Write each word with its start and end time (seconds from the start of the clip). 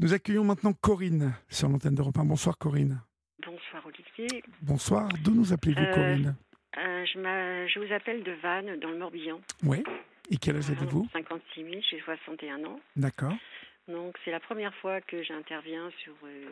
Nous 0.00 0.14
accueillons 0.14 0.44
maintenant 0.44 0.72
Corinne 0.72 1.34
sur 1.50 1.68
l'antenne 1.68 1.94
d'Europe 1.94 2.16
1. 2.16 2.24
Bonsoir 2.24 2.56
Corinne. 2.56 3.02
Bonsoir 3.44 3.84
Olivier. 3.84 4.42
Bonsoir. 4.62 5.08
D'où 5.22 5.34
nous 5.34 5.52
appelez-vous 5.52 5.82
Euh, 5.82 5.92
Corinne 5.94 6.36
Euh, 6.78 7.04
je, 7.04 7.78
vous 7.78 7.92
appelle 7.92 8.22
de 8.22 8.32
Vannes, 8.42 8.80
dans 8.80 8.88
le 8.88 8.96
Morbihan. 8.96 9.38
Oui. 9.62 9.82
Et 10.30 10.38
quel 10.38 10.56
âge 10.56 10.70
avez-vous 10.70 11.06
56 11.12 11.64
000, 11.64 11.82
j'ai 11.90 12.00
61 12.00 12.64
ans. 12.64 12.80
D'accord. 12.96 13.34
Donc 13.88 14.16
c'est 14.24 14.30
la 14.30 14.40
première 14.40 14.74
fois 14.76 15.02
que 15.02 15.22
j'interviens 15.22 15.90
sur, 16.02 16.14
euh, 16.24 16.46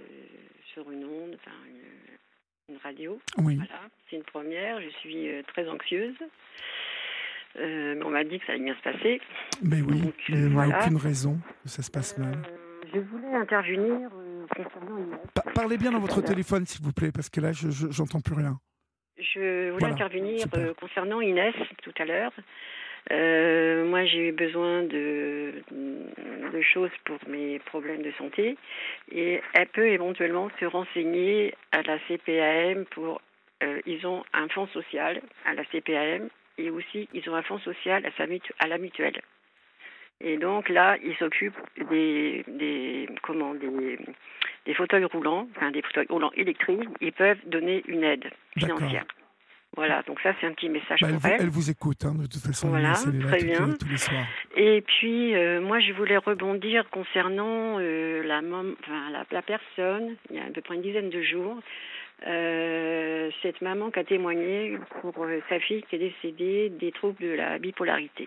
sur 0.74 0.90
une 0.90 1.06
onde, 1.06 1.34
enfin 1.40 1.56
une, 2.68 2.74
une 2.74 2.80
radio. 2.82 3.18
Oui. 3.38 3.56
Voilà, 3.56 3.80
c'est 4.10 4.16
une 4.16 4.24
première. 4.24 4.78
Je 4.82 4.90
suis 5.00 5.26
très 5.54 5.66
anxieuse. 5.70 6.16
Mais 7.56 8.02
on 8.04 8.10
m'a 8.10 8.24
dit 8.24 8.38
que 8.40 8.44
ça 8.44 8.52
allait 8.52 8.64
bien 8.64 8.76
se 8.76 8.82
passer. 8.82 9.20
Mais 9.62 9.80
oui, 9.80 10.02
Donc, 10.02 10.14
il 10.28 10.34
n'y 10.36 10.46
a 10.46 10.48
voilà. 10.50 10.80
aucune 10.82 10.98
raison 10.98 11.40
que 11.62 11.70
ça 11.70 11.82
se 11.82 11.90
passe 11.90 12.18
mal. 12.18 12.36
Je 12.94 13.00
voulais 13.00 13.34
intervenir 13.34 14.10
euh, 14.14 14.46
concernant 14.54 14.96
une 14.98 15.16
parlez 15.54 15.76
bien 15.78 15.90
dans 15.90 16.00
votre 16.00 16.22
téléphone, 16.22 16.64
s'il 16.66 16.84
vous 16.84 16.92
plaît, 16.92 17.10
parce 17.12 17.28
que 17.28 17.40
là, 17.40 17.52
je 17.52 17.68
j'entends 17.90 18.20
plus 18.20 18.34
rien. 18.34 18.58
Je 19.18 19.70
voulais 19.70 19.70
Voilà, 19.72 19.94
intervenir 19.94 20.46
euh, 20.54 20.74
concernant 20.74 21.20
Inès 21.20 21.54
tout 21.82 21.92
à 21.98 22.04
l'heure. 22.04 22.32
Euh, 23.10 23.84
moi, 23.86 24.04
j'ai 24.04 24.28
eu 24.28 24.32
besoin 24.32 24.82
de, 24.82 25.54
de 26.52 26.60
choses 26.62 26.90
pour 27.04 27.18
mes 27.26 27.58
problèmes 27.60 28.02
de 28.02 28.12
santé 28.12 28.56
et 29.10 29.40
elle 29.54 29.68
peut 29.68 29.88
éventuellement 29.88 30.50
se 30.60 30.66
renseigner 30.66 31.54
à 31.72 31.82
la 31.82 31.98
CPAM 32.06 32.84
pour. 32.86 33.20
euh, 33.62 33.80
ils 33.86 34.06
ont 34.06 34.24
un 34.34 34.48
fonds 34.48 34.68
social 34.68 35.20
à 35.46 35.54
la 35.54 35.64
CPAM 35.64 36.28
et 36.58 36.70
aussi 36.70 37.08
ils 37.14 37.28
ont 37.30 37.34
un 37.34 37.42
fonds 37.42 37.58
social 37.60 38.04
à, 38.04 38.10
sa 38.16 38.26
mutu- 38.26 38.52
à 38.58 38.66
la 38.68 38.78
mutuelle. 38.78 39.20
Et 40.20 40.36
donc 40.36 40.68
là, 40.68 40.96
ils 41.04 41.14
s'occupent 41.16 41.56
des, 41.90 42.44
des 42.48 43.08
comment 43.22 43.54
des, 43.54 43.98
des 44.66 44.74
fauteuils 44.74 45.04
roulants, 45.04 45.48
enfin 45.56 45.70
des 45.70 45.82
fauteuils 45.82 46.06
roulants 46.10 46.32
électriques. 46.34 46.88
Ils 47.00 47.12
peuvent 47.12 47.38
donner 47.46 47.84
une 47.86 48.02
aide 48.02 48.24
financière. 48.56 49.04
Voilà, 49.76 50.02
donc 50.02 50.18
ça 50.20 50.34
c'est 50.40 50.46
un 50.46 50.52
petit 50.54 50.70
message 50.70 50.98
Bah, 51.02 51.08
elle, 51.10 51.16
vous, 51.18 51.28
elle. 51.28 51.36
elle 51.40 51.48
vous 51.50 51.70
écoute, 51.70 52.04
hein, 52.04 52.14
de 52.14 52.26
toute 52.26 52.40
façon. 52.42 52.68
Voilà, 52.68 52.94
elle 53.06 53.22
très 53.22 53.38
les- 53.38 53.44
bien. 53.44 53.68
tous 53.78 53.88
les 53.88 53.98
soirs. 53.98 54.24
Et 54.56 54.80
puis 54.80 55.36
euh, 55.36 55.60
moi 55.60 55.78
je 55.78 55.92
voulais 55.92 56.16
rebondir 56.16 56.88
concernant 56.90 57.76
euh, 57.78 58.22
la, 58.24 58.40
mom- 58.42 58.74
enfin, 58.82 59.10
la, 59.12 59.24
la 59.30 59.42
personne, 59.42 60.16
il 60.30 60.36
y 60.36 60.40
a 60.40 60.44
à 60.46 60.50
peu 60.50 60.62
près 60.62 60.74
une 60.74 60.82
dizaine 60.82 61.10
de 61.10 61.22
jours, 61.22 61.60
euh, 62.26 63.30
cette 63.42 63.60
maman 63.60 63.90
qui 63.90 64.00
a 64.00 64.04
témoigné 64.04 64.78
pour 65.00 65.14
sa 65.48 65.60
fille 65.60 65.84
qui 65.88 65.96
est 65.96 65.98
décédée 65.98 66.70
des 66.70 66.90
troubles 66.90 67.22
de 67.22 67.30
la 67.34 67.58
bipolarité. 67.58 68.26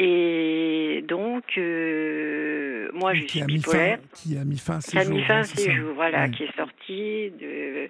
Et 0.00 1.04
donc, 1.08 1.44
euh, 1.58 2.88
moi 2.94 3.14
je 3.14 3.22
qui, 3.22 3.28
suis 3.30 3.40
fin, 3.40 3.46
bipolaire. 3.46 3.98
qui 4.14 4.38
a 4.38 4.44
mis 4.44 4.58
fin 4.58 4.76
à 4.76 4.80
ses 4.80 4.92
qui 4.92 4.98
a 4.98 5.02
jours. 5.02 5.14
mis 5.14 5.22
fin 5.24 5.34
hein, 5.34 5.40
à 5.40 5.44
c'est 5.44 5.60
ses 5.60 5.72
jours, 5.72 5.94
voilà, 5.94 6.22
Ouais. 6.24 6.30
qui 6.30 6.44
est 6.44 6.56
sorti 6.56 7.30
de 7.40 7.88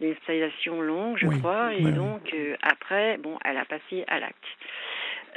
d'une 0.00 0.12
installation 0.12 0.80
longue, 0.80 1.16
je 1.18 1.26
Oui, 1.26 1.38
crois, 1.40 1.74
et 1.74 1.82
donc 1.90 2.32
euh, 2.32 2.54
après, 2.62 3.16
bon, 3.18 3.36
elle 3.44 3.56
a 3.56 3.64
passé 3.64 4.04
à 4.06 4.20
l'acte. 4.20 4.36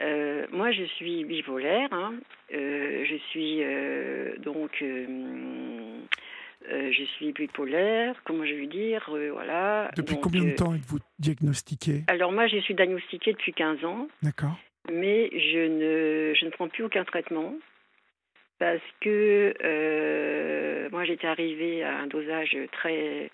Euh, 0.02 0.46
moi, 0.52 0.72
je 0.72 0.84
suis 0.84 1.24
bipolaire, 1.24 1.88
hein. 1.94 2.14
Je 2.52 3.18
suis 3.30 3.62
donc, 4.44 4.84
je 6.70 7.04
suis 7.16 7.32
bipolaire, 7.32 8.16
comment 8.26 8.46
je 8.46 8.54
vais 8.54 8.68
dire, 8.68 9.04
voilà. 9.32 9.90
Depuis 9.96 10.14
Donc, 10.16 10.24
combien 10.24 10.44
de 10.44 10.52
temps 10.52 10.76
êtes-vous 10.76 11.00
diagnostiqué 11.20 12.04
Alors 12.08 12.32
moi, 12.32 12.46
je 12.48 12.58
suis 12.58 12.76
diagnostiquée 12.76 13.32
depuis 13.34 13.54
15 13.54 13.84
ans 13.86 14.08
D'accord. 14.22 14.58
Mais 14.90 15.30
je 15.32 15.60
ne, 15.60 16.34
je 16.34 16.46
ne 16.46 16.50
prends 16.50 16.68
plus 16.68 16.84
aucun 16.84 17.04
traitement 17.04 17.56
parce 18.62 18.82
que 19.00 19.56
euh, 19.64 20.88
moi 20.92 21.04
j'étais 21.04 21.28
arrivée 21.28 21.84
à 21.84 21.98
un 21.98 22.08
dosage 22.08 22.56
très 22.72 23.32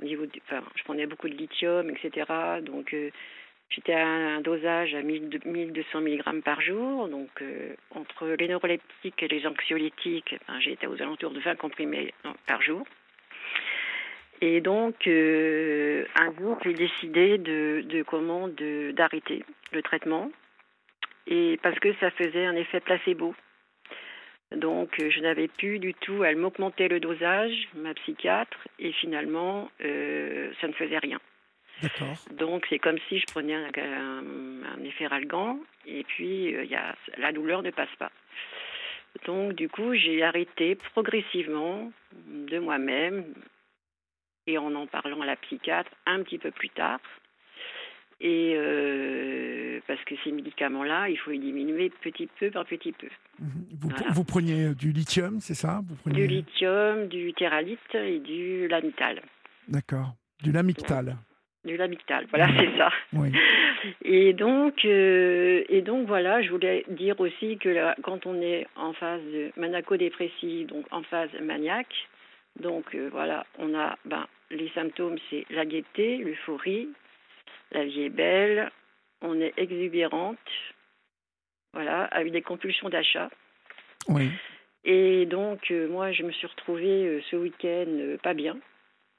au 0.00 0.04
niveau 0.04 0.26
enfin 0.44 0.62
je 0.74 0.84
prenais 0.84 1.06
beaucoup 1.06 1.30
de 1.30 1.34
lithium 1.34 1.90
etc 1.90 2.30
donc 2.62 2.92
euh, 2.92 3.10
j'étais 3.70 3.94
à 3.94 4.06
un 4.06 4.40
dosage 4.40 4.94
à 4.94 5.00
1000 5.00 5.40
1200 5.44 6.00
mg 6.00 6.42
par 6.42 6.60
jour. 6.60 7.08
Donc 7.08 7.30
euh, 7.40 7.74
entre 7.90 8.28
les 8.38 8.48
neuroleptiques 8.48 9.22
et 9.22 9.28
les 9.28 9.46
anxiolytiques 9.46 10.36
enfin, 10.42 10.60
j'étais 10.60 10.86
aux 10.86 11.00
alentours 11.00 11.32
de 11.32 11.40
20 11.40 11.56
comprimés 11.56 12.12
par 12.46 12.60
jour. 12.60 12.86
Et 14.42 14.60
donc 14.60 15.06
un 15.06 16.34
jour 16.38 16.58
j'ai 16.62 16.74
décidé 16.74 17.38
de, 17.38 17.82
de 17.86 18.02
comment 18.02 18.48
d'arrêter 18.48 19.42
le 19.72 19.82
traitement 19.82 20.30
et 21.26 21.58
parce 21.62 21.78
que 21.78 21.92
ça 21.94 22.10
faisait 22.10 22.46
un 22.46 22.56
effet 22.56 22.80
placebo. 22.80 23.34
Donc 24.52 25.00
euh, 25.00 25.10
je 25.10 25.20
n'avais 25.20 25.48
plus 25.48 25.78
du 25.80 25.92
tout, 25.94 26.22
elle 26.22 26.36
m'augmentait 26.36 26.88
le 26.88 27.00
dosage, 27.00 27.68
ma 27.74 27.94
psychiatre, 27.94 28.58
et 28.78 28.92
finalement 28.92 29.70
euh, 29.80 30.52
ça 30.60 30.68
ne 30.68 30.72
faisait 30.72 30.98
rien. 30.98 31.20
D'accord. 31.82 32.16
Donc 32.30 32.64
c'est 32.70 32.78
comme 32.78 32.98
si 33.08 33.18
je 33.18 33.26
prenais 33.26 33.54
un, 33.54 33.70
un, 33.76 34.62
un 34.64 34.84
efferalgan 34.84 35.58
et 35.84 36.04
puis 36.04 36.54
euh, 36.54 36.64
y 36.64 36.76
a, 36.76 36.94
la 37.18 37.32
douleur 37.32 37.62
ne 37.62 37.70
passe 37.70 37.94
pas. 37.98 38.12
Donc 39.26 39.54
du 39.54 39.68
coup 39.68 39.94
j'ai 39.94 40.22
arrêté 40.22 40.76
progressivement 40.92 41.92
de 42.12 42.58
moi-même 42.58 43.24
et 44.46 44.58
en 44.58 44.74
en 44.76 44.86
parlant 44.86 45.20
à 45.22 45.26
la 45.26 45.36
psychiatre 45.36 45.90
un 46.06 46.22
petit 46.22 46.38
peu 46.38 46.52
plus 46.52 46.70
tard. 46.70 47.00
Et 48.20 48.54
euh, 48.56 49.80
parce 49.86 50.02
que 50.04 50.14
ces 50.24 50.32
médicaments-là, 50.32 51.08
il 51.10 51.18
faut 51.18 51.30
les 51.30 51.38
diminuer 51.38 51.90
petit 52.02 52.28
peu 52.38 52.50
par 52.50 52.64
petit 52.64 52.92
peu. 52.92 53.08
Mhm. 53.38 53.48
Vous, 53.80 53.88
Voilà. 53.90 54.06
vous 54.12 54.24
preniez 54.24 54.74
du 54.74 54.90
lithium, 54.92 55.38
c'est 55.40 55.54
ça? 55.54 55.80
Vous 55.86 55.96
preniez... 55.96 56.26
Du 56.26 56.34
lithium, 56.34 57.08
du 57.08 57.34
théralite 57.34 57.94
et 57.94 58.18
du 58.20 58.68
lamital. 58.68 59.20
D'accord. 59.68 60.14
Du 60.42 60.50
lamictal. 60.52 61.16
Du 61.64 61.76
lamital, 61.76 62.26
voilà, 62.30 62.48
c'est 62.56 62.76
ça. 62.78 62.90
Oui. 63.12 63.32
Et 64.02 64.32
donc, 64.32 64.84
euh, 64.84 65.62
et 65.68 65.80
donc 65.82 66.06
voilà, 66.08 66.42
je 66.42 66.50
voulais 66.50 66.84
dire 66.88 67.20
aussi 67.20 67.56
que 67.58 67.68
là, 67.68 67.94
quand 68.02 68.26
on 68.26 68.40
est 68.40 68.66
en 68.74 68.92
phase 68.94 69.20
maniaco-dépressive, 69.56 70.66
donc 70.66 70.86
en 70.90 71.02
phase 71.02 71.30
maniaque, 71.40 71.94
donc 72.58 72.94
euh, 72.94 73.08
voilà, 73.12 73.46
on 73.58 73.74
a 73.78 73.96
ben, 74.04 74.26
les 74.50 74.68
symptômes, 74.70 75.16
c'est 75.30 75.44
la 75.50 75.64
gaieté, 75.66 76.16
l'euphorie, 76.18 76.88
la 77.72 77.84
vie 77.84 78.02
est 78.02 78.10
belle, 78.10 78.70
on 79.22 79.40
est 79.40 79.54
exubérante, 79.56 80.38
voilà, 81.72 82.04
avec 82.04 82.32
des 82.32 82.42
compulsions 82.42 82.88
d'achat. 82.88 83.30
Oui. 84.08 84.30
Et 84.84 85.26
donc, 85.26 85.70
euh, 85.72 85.88
moi, 85.88 86.12
je 86.12 86.22
me 86.22 86.30
suis 86.30 86.46
retrouvée 86.46 87.06
euh, 87.06 87.20
ce 87.28 87.36
week-end 87.36 87.86
euh, 87.88 88.16
pas 88.18 88.34
bien. 88.34 88.56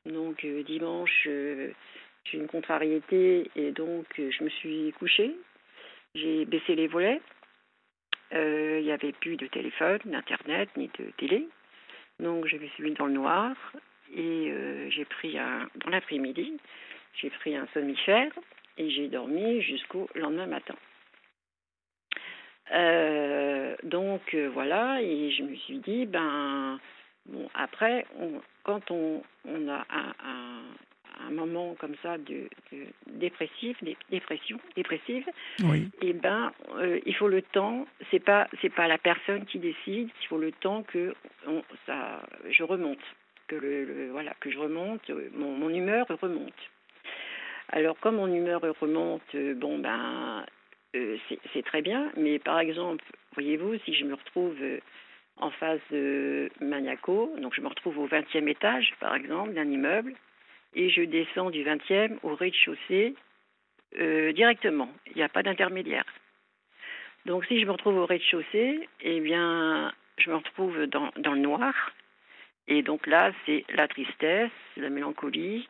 Donc, 0.05 0.45
dimanche, 0.65 1.27
j'ai 1.27 2.37
une 2.37 2.47
contrariété 2.47 3.51
et 3.57 3.71
donc 3.71 4.05
je 4.15 4.41
me 4.41 4.49
suis 4.49 4.93
couchée. 4.97 5.35
J'ai 6.15 6.45
baissé 6.45 6.75
les 6.75 6.87
volets. 6.87 7.19
Il 8.31 8.83
n'y 8.83 8.91
avait 8.91 9.11
plus 9.11 9.35
de 9.35 9.47
téléphone, 9.47 9.99
d'internet, 10.05 10.69
ni 10.77 10.89
de 10.97 11.11
télé. 11.17 11.49
Donc, 12.21 12.47
je 12.47 12.55
me 12.55 12.65
suis 12.67 12.83
mise 12.83 12.93
dans 12.93 13.07
le 13.07 13.13
noir 13.13 13.53
et 14.15 14.53
j'ai 14.89 15.03
pris 15.03 15.37
un. 15.37 15.69
Dans 15.75 15.89
l'après-midi, 15.89 16.53
j'ai 17.21 17.29
pris 17.29 17.55
un 17.55 17.67
somnifère 17.73 18.31
et 18.77 18.89
j'ai 18.89 19.07
dormi 19.07 19.61
jusqu'au 19.61 20.07
lendemain 20.15 20.45
matin. 20.47 20.75
Euh, 22.73 23.75
donc 23.83 24.33
euh, 24.33 24.49
voilà, 24.53 25.01
et 25.01 25.31
je 25.31 25.43
me 25.43 25.55
suis 25.55 25.77
dit, 25.79 26.05
ben, 26.05 26.79
bon, 27.25 27.49
après, 27.53 28.05
on- 28.19 28.41
quand 28.63 28.91
on, 28.91 29.23
on 29.45 29.69
a 29.69 29.85
un, 29.89 30.13
un, 30.25 31.25
un 31.27 31.31
moment 31.31 31.75
comme 31.79 31.95
ça 32.03 32.17
de, 32.17 32.49
de 32.73 32.83
dépressif, 33.07 33.81
dé- 33.81 33.95
dépression, 34.11 34.59
dépressive, 34.75 35.25
Oui. 35.63 35.89
et 36.01 36.11
ben, 36.11 36.51
euh, 36.75 36.99
il 37.05 37.15
faut 37.15 37.29
le 37.29 37.41
temps. 37.41 37.87
C'est 38.11 38.19
pas, 38.19 38.49
c'est 38.61 38.73
pas 38.73 38.87
la 38.89 38.97
personne 38.97 39.45
qui 39.45 39.59
décide. 39.59 40.09
Il 40.21 40.27
faut 40.27 40.37
le 40.37 40.51
temps 40.51 40.83
que 40.83 41.15
on, 41.47 41.63
ça, 41.85 42.21
je 42.49 42.63
remonte, 42.63 42.99
que 43.47 43.55
le, 43.55 43.85
le- 43.85 44.11
voilà, 44.11 44.33
que 44.41 44.51
je 44.51 44.57
remonte, 44.59 45.09
mon, 45.33 45.51
mon 45.53 45.69
humeur 45.69 46.05
remonte. 46.21 46.53
Alors, 47.69 47.99
comme 47.99 48.15
mon 48.15 48.33
humeur 48.33 48.61
remonte, 48.79 49.35
euh, 49.35 49.53
bon 49.53 49.79
ben, 49.79 50.45
euh, 50.95 51.17
c'est 51.53 51.65
très 51.65 51.81
bien. 51.81 52.11
Mais 52.15 52.39
par 52.39 52.59
exemple, 52.59 53.03
voyez-vous, 53.33 53.77
si 53.79 53.93
je 53.93 54.05
me 54.05 54.13
retrouve 54.13 54.55
euh, 54.61 54.79
en 55.37 55.51
phase 55.51 55.81
de 55.91 56.49
maniaco, 56.61 57.33
donc 57.39 57.53
je 57.53 57.61
me 57.61 57.67
retrouve 57.67 57.99
au 57.99 58.07
20e 58.07 58.47
étage, 58.47 58.93
par 58.99 59.15
exemple, 59.15 59.53
d'un 59.53 59.69
immeuble, 59.69 60.13
et 60.73 60.89
je 60.89 61.01
descends 61.01 61.49
du 61.49 61.63
20e 61.63 62.17
au 62.23 62.35
rez-de-chaussée 62.35 63.15
directement. 64.33 64.89
Il 65.07 65.15
n'y 65.15 65.23
a 65.23 65.29
pas 65.29 65.43
d'intermédiaire. 65.43 66.03
Donc 67.25 67.45
si 67.45 67.59
je 67.59 67.65
me 67.65 67.71
retrouve 67.71 67.97
au 67.97 68.05
rez-de-chaussée, 68.05 68.87
eh 69.01 69.19
bien, 69.21 69.93
je 70.17 70.29
me 70.29 70.35
retrouve 70.35 70.85
dans 70.87 71.11
le 71.15 71.39
noir. 71.39 71.73
Et 72.67 72.81
donc 72.81 73.07
là, 73.07 73.31
c'est 73.45 73.63
la 73.69 73.87
tristesse, 73.87 74.51
la 74.75 74.89
mélancolie, 74.89 75.67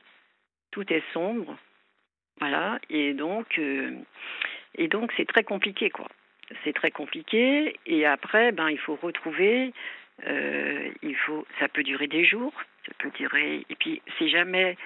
tout 0.71 0.91
est 0.91 1.03
sombre. 1.13 1.57
Voilà. 2.39 2.79
Et 2.89 3.13
donc, 3.13 3.57
euh, 3.57 3.91
et 4.75 4.87
donc 4.87 5.11
c'est 5.17 5.27
très 5.27 5.43
compliqué, 5.43 5.89
quoi. 5.89 6.07
c'est 6.63 6.73
très 6.73 6.91
compliqué. 6.91 7.79
Et 7.85 8.05
après, 8.05 8.51
ben, 8.51 8.69
il 8.69 8.77
faut 8.79 8.95
retrouver. 8.95 9.73
Euh, 10.25 10.89
il 11.03 11.15
faut, 11.15 11.45
ça 11.59 11.67
peut 11.67 11.83
durer 11.83 12.07
des 12.07 12.25
jours, 12.25 12.53
ça 12.85 12.91
peut 12.99 13.11
durer. 13.11 13.65
Et 13.69 13.75
puis, 13.75 14.01
c'est 14.17 14.29
jamais, 14.29 14.77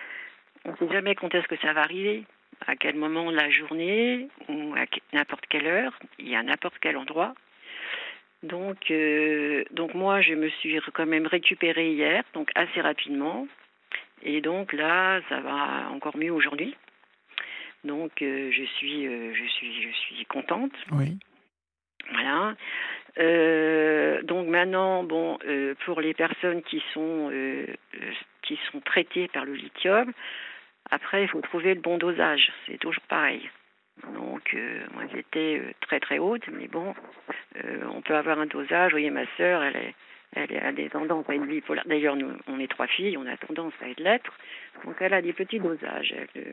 on 0.65 0.71
ne 0.71 0.77
sait 0.77 0.91
jamais 0.91 1.15
quand 1.15 1.33
est-ce 1.33 1.47
que 1.47 1.57
ça 1.57 1.73
va 1.73 1.81
arriver, 1.81 2.25
à 2.67 2.75
quel 2.75 2.95
moment 2.95 3.31
de 3.31 3.37
la 3.37 3.49
journée 3.49 4.27
ou 4.49 4.75
à 4.75 4.85
n'importe 5.13 5.45
quelle 5.47 5.67
heure, 5.67 5.97
et 6.19 6.35
à 6.35 6.43
n'importe 6.43 6.75
quel 6.81 6.97
endroit. 6.97 7.33
Donc, 8.43 8.89
euh, 8.89 9.63
donc 9.71 9.93
moi, 9.93 10.21
je 10.21 10.33
me 10.33 10.49
suis 10.49 10.79
quand 10.93 11.05
même 11.05 11.27
récupérée 11.27 11.93
hier, 11.93 12.23
donc 12.33 12.49
assez 12.55 12.81
rapidement. 12.81 13.47
Et 14.23 14.41
donc 14.41 14.73
là, 14.73 15.21
ça 15.29 15.39
va 15.39 15.89
encore 15.91 16.17
mieux 16.17 16.31
aujourd'hui. 16.31 16.75
Donc, 17.83 18.21
euh, 18.21 18.51
je 18.51 18.63
suis, 18.63 19.05
je 19.05 19.45
suis, 19.47 19.81
je 19.83 19.91
suis 19.97 20.25
contente. 20.25 20.73
Oui. 20.91 21.17
Voilà. 22.11 22.55
Euh, 23.19 24.21
donc 24.23 24.47
maintenant, 24.47 25.03
bon, 25.03 25.37
euh, 25.45 25.75
pour 25.85 26.01
les 26.01 26.13
personnes 26.13 26.61
qui 26.63 26.81
sont 26.93 27.29
euh, 27.31 27.65
qui 28.41 28.57
sont 28.71 28.79
traitées 28.81 29.27
par 29.27 29.45
le 29.45 29.53
lithium, 29.53 30.11
après 30.89 31.23
il 31.23 31.27
faut 31.27 31.41
trouver 31.41 31.73
le 31.73 31.81
bon 31.81 31.97
dosage. 31.97 32.51
C'est 32.65 32.77
toujours 32.77 33.03
pareil. 33.03 33.49
Donc 34.15 34.55
moi 34.93 35.03
j'étais 35.13 35.61
très 35.81 35.99
très 35.99 36.17
haute, 36.17 36.47
mais 36.47 36.67
bon, 36.67 36.95
on 37.93 38.01
peut 38.01 38.15
avoir 38.15 38.39
un 38.39 38.45
dosage. 38.45 38.91
Vous 38.91 38.97
voyez 38.97 39.11
ma 39.11 39.25
sœur, 39.37 39.61
elle 39.63 39.75
est 39.75 39.95
elle 40.33 40.57
a 40.57 40.71
des 40.71 40.89
tendances 40.89 41.29
à 41.29 41.35
être 41.35 41.45
bipolaire. 41.45 41.83
D'ailleurs, 41.85 42.15
nous, 42.15 42.31
on 42.47 42.59
est 42.59 42.69
trois 42.69 42.87
filles, 42.87 43.17
on 43.17 43.25
a 43.25 43.37
tendance 43.37 43.73
à 43.81 43.89
être 43.89 43.99
l'être. 43.99 44.31
Donc, 44.85 44.95
elle 44.99 45.13
a 45.13 45.21
des 45.21 45.33
petits 45.33 45.59
dosages 45.59 46.15
de, 46.35 46.43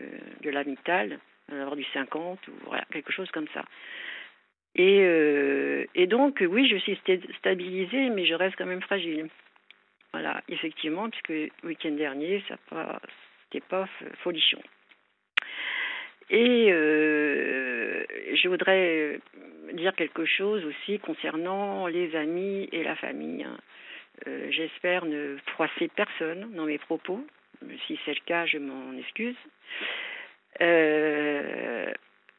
de 0.42 0.50
l'amital, 0.50 1.18
avoir 1.50 1.76
du 1.76 1.84
50 1.92 2.48
ou 2.48 2.52
voilà, 2.66 2.84
quelque 2.90 3.12
chose 3.12 3.30
comme 3.30 3.48
ça. 3.54 3.64
Et, 4.74 5.00
euh, 5.02 5.86
donc, 6.06 6.42
oui, 6.48 6.68
je 6.68 6.76
suis 6.76 6.98
stabilisée, 7.38 8.10
mais 8.10 8.26
je 8.26 8.34
reste 8.34 8.56
quand 8.56 8.66
même 8.66 8.82
fragile. 8.82 9.28
Voilà, 10.12 10.42
effectivement, 10.48 11.08
puisque 11.10 11.28
le 11.28 11.50
week-end 11.64 11.92
dernier, 11.92 12.42
ça 12.48 12.56
pas, 12.70 13.00
c'était 13.44 13.64
pas 13.64 13.88
folichon. 14.22 14.60
Et 16.30 16.68
euh, 16.70 18.04
je 18.34 18.48
voudrais 18.48 19.20
dire 19.72 19.94
quelque 19.94 20.24
chose 20.24 20.64
aussi 20.64 20.98
concernant 20.98 21.86
les 21.86 22.14
amis 22.16 22.68
et 22.72 22.82
la 22.82 22.96
famille. 22.96 23.46
Euh, 24.26 24.48
j'espère 24.50 25.04
ne 25.04 25.36
froisser 25.52 25.88
personne 25.88 26.52
dans 26.54 26.64
mes 26.64 26.78
propos. 26.78 27.24
Si 27.86 27.98
c'est 28.04 28.14
le 28.14 28.24
cas, 28.24 28.46
je 28.46 28.58
m'en 28.58 28.96
excuse. 28.96 29.36
Euh, 30.60 31.92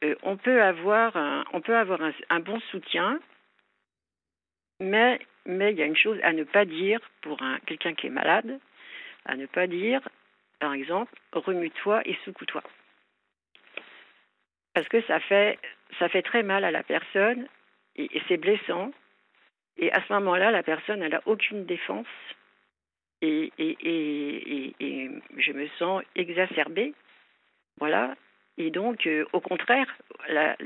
euh, 0.04 0.14
on 0.22 0.36
peut 0.36 0.62
avoir, 0.62 1.16
un, 1.16 1.44
on 1.52 1.60
peut 1.60 1.76
avoir 1.76 2.00
un, 2.30 2.40
bon 2.40 2.58
soutien, 2.70 3.20
mais 4.80 5.20
mais 5.46 5.72
il 5.72 5.78
y 5.78 5.82
a 5.82 5.86
une 5.86 5.96
chose 5.96 6.18
à 6.22 6.32
ne 6.32 6.44
pas 6.44 6.64
dire 6.64 7.00
pour 7.22 7.42
un, 7.42 7.58
quelqu'un 7.66 7.94
qui 7.94 8.06
est 8.06 8.10
malade, 8.10 8.58
à 9.24 9.36
ne 9.36 9.46
pas 9.46 9.66
dire, 9.66 10.00
par 10.58 10.74
exemple, 10.74 11.12
remue-toi 11.32 12.02
et 12.04 12.16
secoue-toi. 12.24 12.62
Parce 14.80 14.88
que 14.88 15.02
ça 15.02 15.20
fait, 15.20 15.58
ça 15.98 16.08
fait 16.08 16.22
très 16.22 16.42
mal 16.42 16.64
à 16.64 16.70
la 16.70 16.82
personne 16.82 17.46
et, 17.96 18.08
c'est 18.28 18.38
blessant. 18.38 18.92
Et 19.76 19.92
à 19.92 20.02
ce 20.08 20.10
moment-là, 20.14 20.50
la 20.50 20.62
personne, 20.62 21.02
elle 21.02 21.12
n'a 21.12 21.20
aucune 21.26 21.66
défense. 21.66 22.06
Et, 23.20 23.52
et, 23.58 23.76
et, 24.80 25.10
je 25.36 25.52
me 25.52 25.68
sens 25.78 26.02
exacerbée. 26.16 26.94
Voilà. 27.78 28.14
Et 28.56 28.70
donc, 28.70 29.06
euh, 29.06 29.26
au 29.34 29.40
contraire, 29.40 29.94
la, 30.30 30.56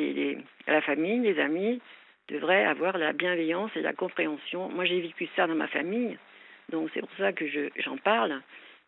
la 0.69 0.81
famille, 0.83 1.19
les 1.19 1.41
amis 1.41 1.83
devraient 2.29 2.67
avoir 2.67 2.97
la 2.97 3.13
bienveillance 3.13 3.73
et 3.75 3.83
la 3.83 3.95
compréhension. 3.95 4.69
Moi, 4.69 4.85
j'ai 4.85 5.01
vécu 5.01 5.29
ça 5.35 5.49
dans 5.49 5.57
ma 5.57 5.67
famille, 5.67 6.17
donc 6.69 6.89
c'est 6.95 7.01
pour 7.01 7.11
ça 7.19 7.33
que 7.33 7.47
j'en 7.79 7.97
parle. 7.97 8.43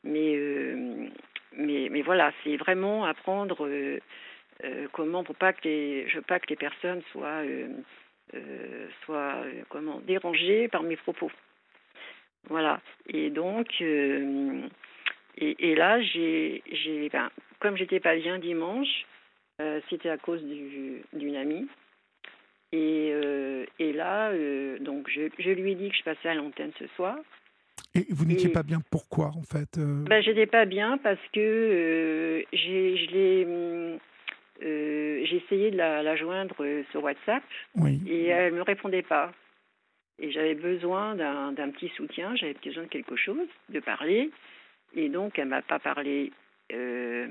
Mais, 0.05 0.37
euh, 0.37 1.09
mais, 1.57 1.89
mais 1.91 2.03
voilà, 2.03 2.33
c'est 2.45 2.57
vraiment 2.57 3.05
apprendre 3.05 3.67
comment, 4.93 5.25
pour 5.25 5.37
pas 5.37 5.53
que 5.53 5.69
les, 5.69 6.09
je 6.09 6.17
veux 6.17 6.23
pas 6.23 6.41
que 6.41 6.49
les 6.49 6.57
personnes 6.57 7.03
soient, 7.13 7.43
soient 9.05 9.45
comment, 9.69 10.01
dérangées 10.01 10.69
par 10.69 10.83
mes 10.83 10.97
propos. 10.97 11.31
Voilà. 12.49 12.81
Et 13.09 13.31
donc, 13.31 13.83
et, 15.39 15.75
là, 15.75 16.01
j'ai, 16.01 16.63
j'ai, 16.71 17.09
ben, 17.11 17.31
comme 17.61 17.77
j'étais 17.77 18.01
pas 18.01 18.17
bien 18.17 18.39
dimanche, 18.39 19.07
euh, 19.61 19.81
c'était 19.91 20.09
à 20.09 20.17
cause 20.17 20.43
d'une 20.43 21.37
amie. 21.37 21.67
Et, 22.73 23.11
euh, 23.13 23.65
et 23.79 23.93
là, 23.93 24.31
euh, 24.31 24.79
donc, 24.79 25.09
je, 25.09 25.29
je, 25.39 25.51
lui 25.51 25.73
ai 25.73 25.75
dit 25.75 25.91
que 25.91 25.97
je 25.97 26.03
passais 26.03 26.29
à 26.29 26.35
l'antenne 26.35 26.73
ce 26.79 26.87
soir. 26.89 27.17
Et 27.95 28.07
vous 28.11 28.25
n'étiez 28.25 28.51
pas 28.51 28.63
bien 28.63 28.81
pourquoi, 28.91 29.29
en 29.29 29.43
fait 29.43 29.79
ben, 29.79 30.23
J'étais 30.23 30.47
pas 30.47 30.65
bien 30.65 30.99
parce 30.99 31.21
que 31.33 32.45
j'ai, 32.53 32.97
je 32.97 33.11
l'ai. 33.11 33.99
J'ai 34.61 35.43
essayé 35.45 35.71
de 35.71 35.77
la, 35.77 36.03
la, 36.03 36.17
joindre 36.17 36.57
sur 36.91 37.03
WhatsApp 37.03 37.43
oui. 37.75 38.01
et 38.07 38.27
elle 38.27 38.53
ne 38.53 38.59
me 38.59 38.63
répondait 38.63 39.03
pas. 39.03 39.33
Et 40.19 40.33
j'avais 40.33 40.55
besoin 40.55 41.15
d'un, 41.15 41.71
petit 41.71 41.91
soutien, 41.91 42.35
j'avais 42.37 42.57
besoin 42.65 42.85
de 42.85 42.89
quelque 42.89 43.17
chose, 43.17 43.49
de 43.69 43.81
parler. 43.81 44.31
Et 44.95 45.09
donc, 45.09 45.39
elle 45.39 45.49
m'a 45.49 45.63
pas 45.63 45.79
parlé. 45.79 46.33
Euh, 46.73 47.27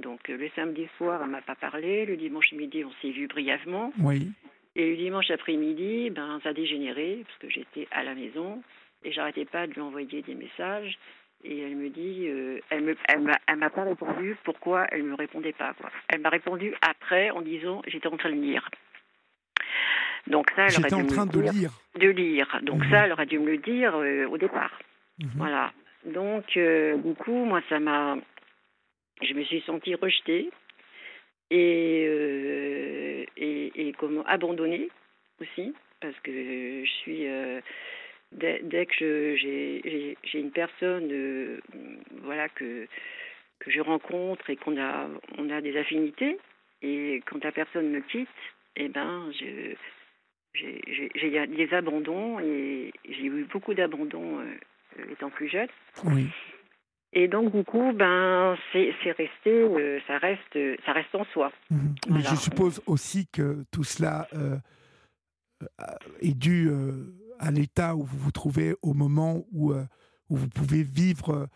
donc, 0.00 0.26
le 0.28 0.48
samedi 0.56 0.88
soir, 0.96 1.20
elle 1.22 1.30
m'a 1.30 1.42
pas 1.42 1.54
parlé. 1.54 2.06
Le 2.06 2.16
dimanche 2.16 2.52
midi, 2.52 2.82
on 2.84 2.92
s'est 3.02 3.10
vu 3.10 3.26
brièvement. 3.26 3.92
Oui. 4.00 4.30
Et 4.74 4.90
le 4.90 4.96
dimanche 4.96 5.30
après-midi, 5.30 6.10
ben, 6.10 6.40
ça 6.42 6.50
a 6.50 6.52
dégénéré 6.54 7.24
parce 7.26 7.38
que 7.38 7.50
j'étais 7.50 7.88
à 7.90 8.04
la 8.04 8.14
maison 8.14 8.62
et 9.04 9.12
j'arrêtais 9.12 9.44
pas 9.44 9.66
de 9.66 9.72
lui 9.72 9.80
envoyer 9.80 10.22
des 10.22 10.34
messages. 10.34 10.98
Et 11.44 11.60
elle 11.60 11.76
me 11.76 11.88
dit, 11.88 12.26
euh, 12.28 12.60
elle 12.68 12.82
me, 12.82 12.96
elle 13.06 13.20
m'a, 13.20 13.70
pas 13.70 13.84
répondu. 13.84 14.36
Pourquoi 14.44 14.86
elle 14.90 15.04
me 15.04 15.14
répondait 15.14 15.52
pas 15.52 15.72
quoi 15.74 15.90
Elle 16.08 16.20
m'a 16.20 16.30
répondu 16.30 16.74
après 16.82 17.30
en 17.30 17.42
disant, 17.42 17.82
j'étais 17.86 18.08
en 18.08 18.16
train 18.16 18.30
de 18.30 18.34
lire. 18.34 18.68
Donc 20.26 20.50
ça, 20.56 20.66
elle 20.66 20.78
aurait 20.78 20.88
dû 20.88 20.94
en 20.94 21.06
train 21.06 21.26
de 21.26 21.40
lire. 21.40 21.70
De 21.98 22.08
lire. 22.08 22.58
Donc 22.62 22.84
mhm. 22.84 22.90
ça, 22.90 23.06
elle 23.06 23.12
aurait 23.12 23.26
dû 23.26 23.38
me 23.38 23.52
le 23.52 23.58
dire 23.58 23.94
euh, 23.94 24.26
au 24.26 24.36
départ. 24.36 24.78
Mhm. 25.20 25.30
Voilà. 25.36 25.72
Donc, 26.04 26.56
euh, 26.56 26.96
du 26.96 27.14
coup, 27.14 27.44
moi, 27.44 27.60
ça 27.68 27.78
m'a. 27.78 28.16
Je 29.22 29.34
me 29.34 29.42
suis 29.44 29.60
sentie 29.62 29.94
rejetée 29.94 30.50
et, 31.50 32.06
euh, 32.08 33.24
et, 33.36 33.88
et, 33.88 33.92
comment 33.94 34.22
abandonnée 34.26 34.90
aussi, 35.40 35.74
parce 36.00 36.18
que 36.20 36.84
je 36.84 36.90
suis. 37.02 37.26
Euh, 38.34 38.36
dès, 38.36 38.60
dès, 38.62 38.86
que 38.86 39.36
j'ai 39.36 40.16
une 40.34 40.50
personne 40.50 41.60
voilà, 42.22 42.48
que, 42.48 42.86
que 43.58 43.70
je 43.70 43.80
rencontre 43.80 44.50
et 44.50 44.56
qu'on 44.56 44.80
a, 44.80 45.08
on 45.36 45.50
a 45.50 45.60
des 45.60 45.76
affinités, 45.76 46.38
et 46.82 47.22
quand 47.26 47.42
la 47.44 47.52
personne 47.52 47.90
me 47.90 48.00
quitte, 48.00 48.28
eh 48.76 48.88
ben, 48.88 49.30
je 49.38 49.74
j'ai 50.54 51.46
des 51.46 51.74
abandons 51.74 52.40
et 52.40 52.92
j'ai 53.08 53.26
eu 53.26 53.46
beaucoup 53.52 53.74
d'abandons 53.74 54.40
euh, 54.40 55.12
étant 55.12 55.30
plus 55.30 55.48
jeune. 55.48 55.68
Oui. 56.04 56.28
Et 57.12 57.28
donc 57.28 57.54
du 57.54 57.64
coup, 57.64 57.92
ben 57.92 58.56
c'est 58.72 58.92
resté, 59.12 59.50
euh, 59.50 59.98
ça 60.06 60.18
reste, 60.18 60.58
ça 60.84 60.92
reste 60.92 61.14
en 61.14 61.24
soi. 61.26 61.52
Mhm. 61.70 61.94
Mais 62.10 62.20
je 62.20 62.34
suppose 62.34 62.82
aussi 62.86 63.26
que 63.32 63.64
tout 63.70 63.84
cela 63.84 64.28
euh, 64.34 64.56
est 66.20 66.36
dû 66.36 66.68
à 67.38 67.50
l'état 67.50 67.96
où 67.96 68.02
vous 68.04 68.18
vous 68.18 68.32
trouvez 68.32 68.74
au 68.82 68.94
moment 68.94 69.44
où, 69.52 69.72
où 69.72 70.36
vous 70.36 70.48
pouvez 70.48 70.82
vivre 70.82 71.48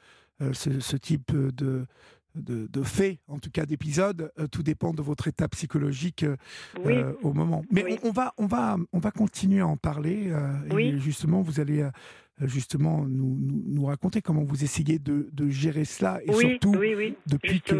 ce, 0.53 0.81
ce, 0.81 0.97
type 0.97 1.33
de, 1.35 1.87
de, 2.35 2.67
de 2.67 2.83
faits, 2.83 3.19
en 3.29 3.39
tout 3.39 3.51
cas 3.51 3.67
d'épisodes. 3.67 4.33
tout 4.51 4.62
dépend 4.62 4.93
de 4.93 5.03
votre 5.03 5.29
état 5.29 5.49
psychologique 5.49 6.25
au 7.23 7.33
moment. 7.33 7.62
Mais 7.71 7.99
on, 8.03 8.11
va, 8.11 8.35
on, 8.39 8.47
va, 8.47 8.77
on 8.93 8.99
va 8.99 9.11
continuer 9.11 9.61
à 9.61 9.67
en 9.67 9.77
parler. 9.77 10.33
oui. 10.71 10.89
Et 10.89 10.99
justement, 10.99 11.43
vous 11.43 11.61
allez 11.61 11.83
euh, 11.83 11.91
justement 12.41 13.05
nous, 13.07 13.37
nous, 13.39 13.85
raconter 13.85 14.23
comment 14.23 14.43
vous 14.43 14.65
essayez 14.65 14.99
de, 14.99 15.29
de 15.33 15.49
gérer 15.49 15.85
cela 15.85 16.21
et 16.25 16.33
surtout 16.33 16.73
depuis, 17.27 17.61
que, 17.61 17.75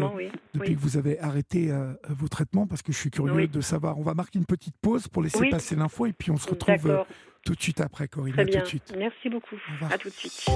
depuis 0.53 0.75
que 0.75 0.79
vous 0.79 0.97
avez 0.97 1.19
arrêté 1.19 1.71
euh, 1.71 1.93
vos 2.09 2.27
traitements 2.27 2.67
parce 2.67 2.81
que 2.81 2.91
je 2.91 2.97
suis 2.97 3.11
curieux 3.11 3.47
de 3.47 3.61
savoir. 3.61 3.97
On 3.99 4.03
va 4.03 4.13
marquer 4.13 4.39
une 4.39 4.45
petite 4.45 4.75
pause 4.81 5.07
pour 5.07 5.23
laisser 5.23 5.49
passer 5.49 5.75
l'info 5.75 6.05
et 6.05 6.13
puis 6.13 6.31
on 6.31 6.37
se 6.37 6.49
retrouve 6.49 6.89
euh, 6.89 7.03
tout 7.45 7.55
de 7.55 7.61
suite 7.61 7.81
après 7.81 8.07
Corinne. 8.07 8.33
Très 8.33 8.45
bien. 8.45 8.59
Tout 8.59 8.63
de 8.63 8.69
suite. 8.69 8.93
Merci 8.97 9.29
beaucoup. 9.29 9.57
À 9.89 9.97
tout 9.97 10.09
de 10.09 10.13
suite. 10.13 10.49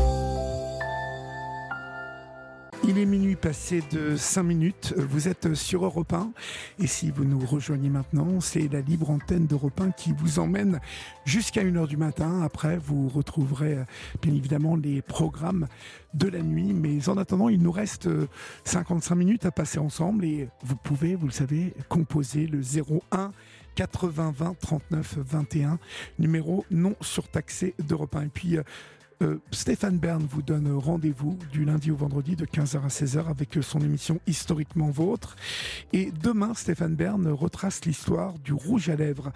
Il 2.89 2.97
est 2.99 3.05
minuit 3.05 3.35
passé 3.35 3.83
de 3.91 4.15
5 4.15 4.43
minutes. 4.43 4.93
Vous 4.95 5.27
êtes 5.27 5.55
sur 5.55 5.83
Europe 5.83 6.13
1. 6.13 6.31
Et 6.79 6.87
si 6.87 7.11
vous 7.11 7.25
nous 7.25 7.45
rejoignez 7.45 7.89
maintenant, 7.89 8.39
c'est 8.39 8.71
la 8.71 8.79
libre 8.79 9.09
antenne 9.09 9.45
d'Europe 9.45 9.81
1 9.81 9.91
qui 9.91 10.13
vous 10.13 10.39
emmène 10.39 10.79
jusqu'à 11.25 11.65
1h 11.65 11.85
du 11.87 11.97
matin. 11.97 12.41
Après, 12.43 12.77
vous 12.77 13.09
retrouverez 13.09 13.79
bien 14.21 14.33
évidemment 14.33 14.77
les 14.77 15.01
programmes 15.01 15.67
de 16.13 16.29
la 16.29 16.41
nuit. 16.41 16.71
Mais 16.71 17.09
en 17.09 17.17
attendant, 17.17 17.49
il 17.49 17.61
nous 17.61 17.73
reste 17.73 18.07
55 18.63 19.15
minutes 19.15 19.45
à 19.45 19.51
passer 19.51 19.79
ensemble. 19.79 20.23
Et 20.23 20.47
vous 20.63 20.77
pouvez, 20.77 21.15
vous 21.15 21.27
le 21.27 21.33
savez, 21.33 21.73
composer 21.89 22.47
le 22.47 22.61
01 22.61 23.31
80 23.75 24.33
20 24.35 24.59
39 24.59 25.17
21, 25.17 25.77
numéro 26.19 26.65
non 26.71 26.95
surtaxé 27.01 27.75
d'Europe 27.79 28.15
1. 28.15 28.21
Et 28.23 28.29
puis, 28.29 28.57
euh, 29.23 29.39
Stéphane 29.51 29.97
Bern 29.97 30.23
vous 30.29 30.43
donne 30.43 30.71
rendez-vous 30.71 31.37
du 31.51 31.65
lundi 31.65 31.89
au 31.89 31.95
vendredi 31.95 32.35
de 32.35 32.45
15h 32.45 32.83
à 32.83 32.87
16h 32.87 33.27
avec 33.27 33.57
son 33.61 33.79
émission 33.79 34.19
Historiquement 34.27 34.91
Vôtre. 34.91 35.35
Et 35.91 36.11
demain, 36.11 36.53
Stéphane 36.53 36.95
Bern 36.95 37.27
retrace 37.27 37.85
l'histoire 37.85 38.37
du 38.39 38.53
rouge 38.53 38.89
à 38.89 38.95
lèvres. 38.95 39.31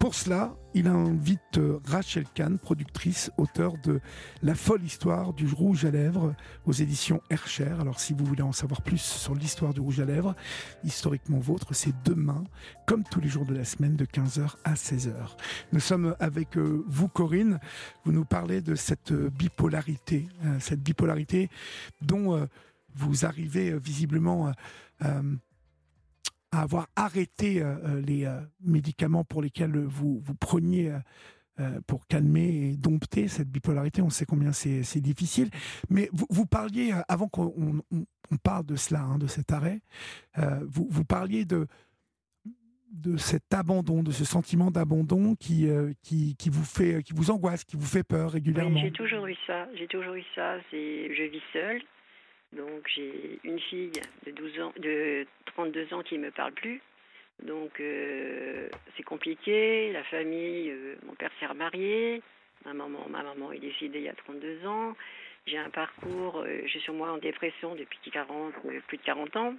Pour 0.00 0.14
cela, 0.14 0.56
il 0.74 0.88
invite 0.88 1.58
euh, 1.58 1.78
Rachel 1.86 2.24
Kahn, 2.34 2.58
productrice, 2.58 3.30
auteure 3.36 3.74
de 3.84 4.00
La 4.42 4.54
folle 4.54 4.82
histoire 4.82 5.32
du 5.34 5.46
rouge 5.46 5.84
à 5.84 5.90
lèvres 5.90 6.34
aux 6.64 6.72
éditions 6.72 7.20
Hercher. 7.30 7.74
Alors 7.78 8.00
si 8.00 8.14
vous 8.14 8.24
voulez 8.24 8.42
en 8.42 8.52
savoir 8.52 8.82
plus 8.82 9.00
sur 9.00 9.34
l'histoire 9.34 9.74
du 9.74 9.80
rouge 9.80 10.00
à 10.00 10.04
lèvres, 10.04 10.34
historiquement 10.82 11.38
vôtre, 11.38 11.74
c'est 11.74 11.94
demain, 12.04 12.42
comme 12.86 13.04
tous 13.04 13.20
les 13.20 13.28
jours 13.28 13.46
de 13.46 13.54
la 13.54 13.64
semaine, 13.64 13.96
de 13.96 14.04
15h 14.04 14.54
à 14.64 14.74
16h. 14.74 15.12
Nous 15.72 15.80
sommes 15.80 16.16
avec 16.18 16.56
euh, 16.56 16.84
vous, 16.88 17.08
Corinne. 17.08 17.60
Vous 18.04 18.12
nous 18.12 18.24
parlez 18.24 18.60
de 18.60 18.74
cette 18.74 19.11
euh, 19.12 19.30
bipolarité, 19.30 20.28
cette 20.60 20.80
bipolarité 20.80 21.48
dont 22.00 22.48
vous 22.94 23.24
arrivez 23.24 23.78
visiblement 23.78 24.52
à 26.52 26.60
avoir 26.60 26.86
arrêté 26.94 27.60
euh, 27.60 27.76
euh, 27.84 28.00
les 28.02 28.26
euh, 28.26 28.40
médicaments 28.60 29.24
pour 29.24 29.42
lesquels 29.42 29.76
vous, 29.76 30.22
preniez 30.38 30.92
pour 31.86 32.06
calmer 32.08 32.70
et 32.70 32.76
dompter 32.76 33.28
cette 33.28 33.48
bipolarité. 33.48 34.02
On 34.02 34.10
sait 34.10 34.24
combien 34.24 34.52
c'est 34.52 35.00
difficile. 35.00 35.48
Mais 35.90 36.10
vous, 36.12 36.46
parliez, 36.46 36.92
avant 37.06 37.28
qu'on 37.28 37.82
on, 37.92 38.36
parle 38.42 38.66
de 38.66 38.74
cela, 38.74 39.02
hein, 39.02 39.18
de 39.18 39.28
cet 39.28 39.52
arrêt, 39.52 39.80
vous 40.66 41.04
parliez 41.04 41.44
de, 41.44 41.68
de 42.92 43.16
cet 43.16 43.54
abandon, 43.54 44.02
de 44.02 44.10
ce 44.10 44.24
sentiment 44.24 44.70
d'abandon 44.70 45.34
qui, 45.34 45.68
qui, 46.02 46.36
qui, 46.36 46.50
vous 46.50 46.64
fait, 46.64 47.02
qui 47.02 47.12
vous 47.14 47.30
angoisse, 47.30 47.64
qui 47.64 47.76
vous 47.76 47.86
fait 47.86 48.04
peur 48.04 48.32
régulièrement. 48.32 48.80
j'ai 48.80 48.92
toujours 48.92 49.26
eu 49.26 49.36
ça. 49.46 49.66
J'ai 49.74 49.86
toujours 49.86 50.14
eu 50.14 50.24
ça. 50.34 50.58
Je 50.72 51.30
vis 51.30 51.42
seule. 51.52 51.82
Donc 52.52 52.86
j'ai 52.94 53.38
une 53.44 53.58
fille 53.58 53.92
de 54.26 54.30
12 54.30 54.60
ans, 54.60 54.72
de 54.78 55.26
32 55.46 55.94
ans 55.94 56.02
qui 56.02 56.18
me 56.18 56.30
parle 56.30 56.52
plus. 56.52 56.82
Donc 57.42 57.80
euh, 57.80 58.68
c'est 58.96 59.02
compliqué. 59.02 59.90
La 59.92 60.04
famille, 60.04 60.70
euh, 60.70 60.96
mon 61.06 61.14
père 61.14 61.30
s'est 61.40 61.46
remarié. 61.46 62.22
Ma 62.64 62.74
maman, 62.74 63.06
ma 63.08 63.22
maman 63.22 63.52
est 63.52 63.58
décédée 63.58 63.98
il 63.98 64.04
y 64.04 64.08
a 64.08 64.14
32 64.14 64.66
ans. 64.66 64.94
J'ai 65.46 65.58
un 65.58 65.70
parcours, 65.70 66.40
euh, 66.40 66.60
je 66.66 66.78
suis 66.78 66.92
moi 66.92 67.10
en 67.10 67.18
dépression 67.18 67.74
depuis 67.74 67.98
40, 68.12 68.52
plus 68.86 68.98
de 68.98 69.02
40 69.02 69.36
ans. 69.36 69.54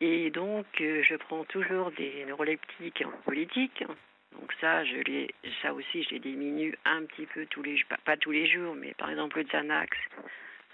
Et 0.00 0.30
donc 0.30 0.66
je 0.78 1.16
prends 1.16 1.44
toujours 1.44 1.90
des 1.92 2.24
neuroleptiques 2.26 3.04
politiques. 3.24 3.84
Donc 4.32 4.52
ça, 4.60 4.84
je 4.84 4.96
ça 5.62 5.72
aussi, 5.72 6.02
je 6.02 6.10
les 6.10 6.18
diminue 6.18 6.76
un 6.84 7.04
petit 7.04 7.26
peu 7.26 7.46
tous 7.46 7.62
les, 7.62 7.82
pas, 7.88 7.98
pas 8.04 8.16
tous 8.16 8.32
les 8.32 8.48
jours, 8.50 8.74
mais 8.74 8.92
par 8.98 9.10
exemple 9.10 9.38
le 9.38 9.44
Xanax, 9.44 9.96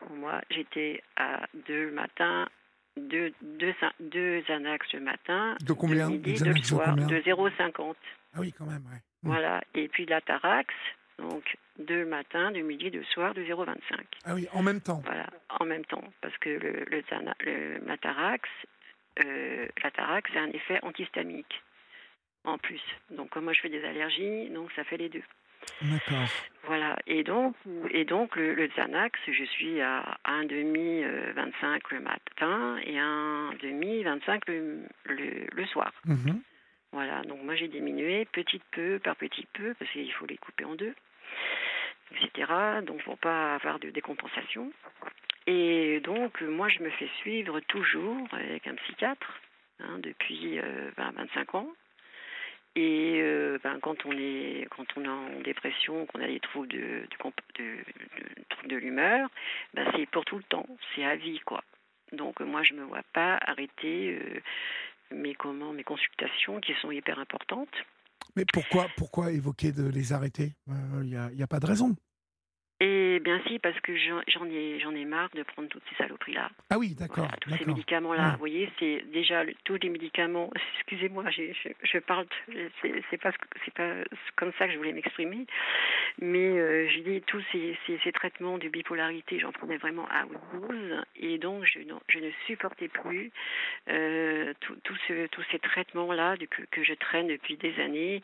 moi, 0.09 0.41
j'étais 0.51 1.03
à 1.17 1.47
deux 1.67 1.87
le 1.87 1.93
matin, 1.93 2.49
deux, 2.97 3.33
deux, 3.43 3.75
deux 4.01 4.41
Xanax 4.41 4.93
le 4.95 5.01
matin. 5.01 5.57
De 5.61 5.73
combien 5.73 6.09
De 6.09 6.13
midi, 6.13 6.33
de 6.33 6.65
soir, 6.65 6.97
de 6.97 7.03
0,50. 7.03 7.95
Ah 8.35 8.39
oui, 8.41 8.53
quand 8.57 8.67
même, 8.67 8.85
ouais. 8.87 9.01
Voilà. 9.23 9.63
Et 9.75 9.89
puis 9.89 10.07
la 10.07 10.21
Tarax, 10.21 10.73
donc 11.21 11.57
deux 11.79 12.01
le 12.01 12.07
matin, 12.07 12.51
de 12.51 12.61
midi, 12.61 12.91
de 12.91 13.03
soir, 13.03 13.35
de 13.35 13.43
0,25. 13.43 13.77
Ah 14.25 14.35
oui, 14.35 14.49
en 14.53 14.63
même 14.63 14.81
temps. 14.81 15.03
Voilà, 15.05 15.27
en 15.61 15.65
même 15.65 15.85
temps. 15.85 16.05
Parce 16.21 16.37
que 16.39 16.51
le, 16.51 16.85
le, 16.91 17.03
le 17.45 17.87
la 17.87 17.97
Tarax, 17.97 18.49
euh, 19.25 19.67
la 19.83 19.91
Tarax, 19.91 20.31
c'est 20.33 20.39
un 20.39 20.51
effet 20.51 20.79
antihistamique 20.83 21.63
en 22.45 22.59
plus. 22.59 22.81
Donc, 23.11 23.31
comme 23.31 23.45
moi 23.45 23.53
je 23.53 23.61
fais 23.61 23.69
des 23.69 23.85
allergies, 23.85 24.49
donc 24.51 24.71
ça 24.73 24.85
fait 24.85 24.97
les 24.97 25.09
deux. 25.09 25.23
D'accord. 25.83 26.29
Voilà. 26.65 26.97
Et 27.07 27.23
donc, 27.23 27.55
et 27.91 28.05
donc 28.05 28.37
le, 28.37 28.55
le 28.55 28.67
Xanax, 28.69 29.19
je 29.27 29.45
suis 29.45 29.81
à 29.81 30.19
un 30.25 30.45
demi 30.45 31.03
25 31.35 31.91
le 31.91 32.01
matin 32.01 32.79
et 32.85 32.99
un 32.99 33.51
demi 33.63 34.03
25 34.03 34.47
le, 34.49 34.79
le, 35.05 35.67
soir. 35.67 35.93
Mhm. 36.07 36.41
Voilà. 36.93 37.23
Donc 37.23 37.43
moi 37.43 37.55
j'ai 37.55 37.69
diminué 37.69 38.25
petit 38.27 38.61
peu 38.73 38.99
par 38.99 39.17
petit 39.17 39.47
peu 39.53 39.75
parce 39.75 39.91
qu'il 39.93 40.13
faut 40.13 40.27
les 40.27 40.37
couper 40.39 40.65
en 40.65 40.75
deux, 40.75 40.95
etc. 42.13 42.53
Donc 42.83 43.03
pour 43.05 43.19
pas 43.19 43.55
avoir 43.55 43.79
de 43.79 43.91
décompensation. 43.91 44.73
Et 45.47 46.01
donc 46.01 46.41
moi 46.43 46.69
je 46.69 46.81
me 46.81 46.91
fais 46.91 47.09
suivre 47.19 47.61
toujours 47.61 48.27
avec 48.33 48.67
un 48.67 48.75
psychiatre 48.75 49.41
hein, 49.81 49.99
depuis 50.01 50.59
25 50.97 51.55
euh, 51.55 51.59
ans. 51.59 51.73
Et 52.77 53.19
euh, 53.21 53.59
ben, 53.65 53.79
quand 53.81 54.07
on 54.07 54.13
est 54.13 54.69
quand 54.71 54.87
on 54.97 55.05
est 55.05 55.09
en 55.09 55.41
dépression, 55.41 56.07
qu'on 56.07 56.21
a 56.21 56.27
des 56.27 56.39
troubles 56.41 56.69
de, 56.69 57.03
de, 57.59 57.65
de, 57.65 58.69
de 58.69 58.77
l'humeur, 58.77 59.29
ben, 59.75 59.91
c'est 59.97 60.07
pour 60.07 60.25
tout 60.25 60.37
le 60.37 60.45
temps, 60.45 60.67
c'est 60.95 61.05
à 61.05 61.17
vie 61.17 61.41
quoi. 61.41 61.65
Donc 62.13 62.41
moi 62.41 62.63
je 62.63 62.75
me 62.75 62.85
vois 62.85 63.03
pas 63.13 63.39
arrêter 63.43 64.19
euh, 64.21 64.41
mes 65.13 65.35
comment 65.35 65.73
mes 65.73 65.85
consultations 65.85 66.61
qui 66.61 66.73
sont 66.81 66.91
hyper 66.91 67.19
importantes. 67.19 67.69
Mais 68.37 68.45
pourquoi 68.53 68.87
pourquoi 68.97 69.33
évoquer 69.33 69.73
de 69.73 69.87
les 69.89 70.13
arrêter? 70.13 70.55
Il 70.69 71.31
n'y 71.35 71.43
a 71.43 71.47
pas 71.47 71.61
de 71.61 71.67
raison. 71.67 71.97
Et 72.83 73.21
bien 73.21 73.39
si, 73.47 73.59
parce 73.59 73.79
que 73.81 73.95
j'en 73.95 74.47
ai, 74.47 74.81
j'en 74.81 74.95
ai 74.95 75.05
marre 75.05 75.29
de 75.35 75.43
prendre 75.43 75.69
toutes 75.69 75.83
ces 75.91 75.97
saloperies-là. 75.97 76.49
Ah 76.71 76.79
oui, 76.79 76.95
d'accord. 76.99 77.29
tous 77.43 77.51
ces 77.51 77.67
médicaments-là, 77.67 78.31
vous 78.33 78.39
voyez, 78.39 78.71
c'est 78.79 79.05
déjà 79.13 79.43
tous 79.65 79.77
les 79.83 79.91
médicaments. 79.91 80.51
Excusez-moi, 80.79 81.25
je, 81.31 81.43
je, 81.83 81.99
parle, 81.99 82.25
c'est 82.81 83.19
pas, 83.21 83.33
c'est 83.65 83.75
pas 83.75 83.93
comme 84.37 84.53
ça 84.59 84.67
que 84.67 84.73
je 84.73 84.79
voulais 84.79 84.95
m'exprimer, 84.95 85.47
mais 86.23 86.59
euh, 86.59 86.89
je 86.89 87.01
dis 87.01 87.21
tous 87.27 87.43
ces, 87.53 87.77
ces, 87.87 88.13
traitements 88.13 88.57
de 88.57 88.69
bipolarité, 88.69 89.39
j'en 89.39 89.53
prenais 89.53 89.77
vraiment 89.77 90.07
à 90.09 90.25
dose, 90.25 91.05
et 91.17 91.37
donc 91.37 91.65
je, 91.65 91.81
je 92.09 92.19
ne 92.19 92.31
supportais 92.47 92.89
plus 92.89 93.31
euh, 93.91 94.55
tous 94.61 95.45
ces 95.51 95.59
traitements-là 95.59 96.37
que, 96.39 96.63
que 96.71 96.83
je 96.83 96.95
traîne 96.95 97.29
depuis 97.29 97.59
des 97.59 97.79
années, 97.79 98.23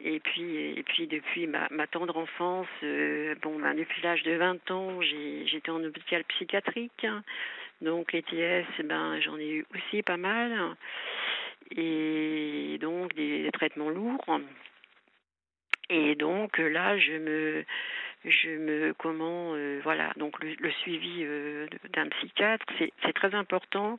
et 0.00 0.20
puis, 0.20 0.56
et 0.78 0.82
puis 0.82 1.06
depuis 1.06 1.46
ma, 1.46 1.68
ma 1.70 1.86
tendre 1.86 2.16
enfance, 2.16 2.66
euh, 2.82 3.34
bon, 3.42 3.58
ben, 3.58 3.74
depuis 3.74 3.97
l'âge 4.02 4.22
de 4.22 4.32
20 4.32 4.70
ans, 4.70 5.00
j'étais 5.02 5.70
en 5.70 5.82
hôpital 5.82 6.24
psychiatrique. 6.24 7.06
Donc 7.80 8.12
les 8.12 8.22
TS, 8.22 8.66
ben, 8.84 9.20
j'en 9.20 9.38
ai 9.38 9.48
eu 9.48 9.66
aussi 9.74 10.02
pas 10.02 10.16
mal. 10.16 10.76
Et 11.76 12.78
donc 12.80 13.14
des, 13.14 13.50
traitements 13.52 13.90
lourds. 13.90 14.40
Et 15.90 16.14
donc 16.16 16.58
là, 16.58 16.98
je 16.98 17.12
me, 17.12 17.64
je 18.24 18.50
me, 18.50 18.94
comment, 18.94 19.54
euh, 19.54 19.80
voilà, 19.82 20.12
donc 20.16 20.42
le, 20.42 20.70
suivi 20.82 21.22
euh, 21.22 21.66
d'un 21.94 22.08
psychiatre, 22.08 22.66
c'est 22.78 23.12
très 23.14 23.34
important 23.34 23.98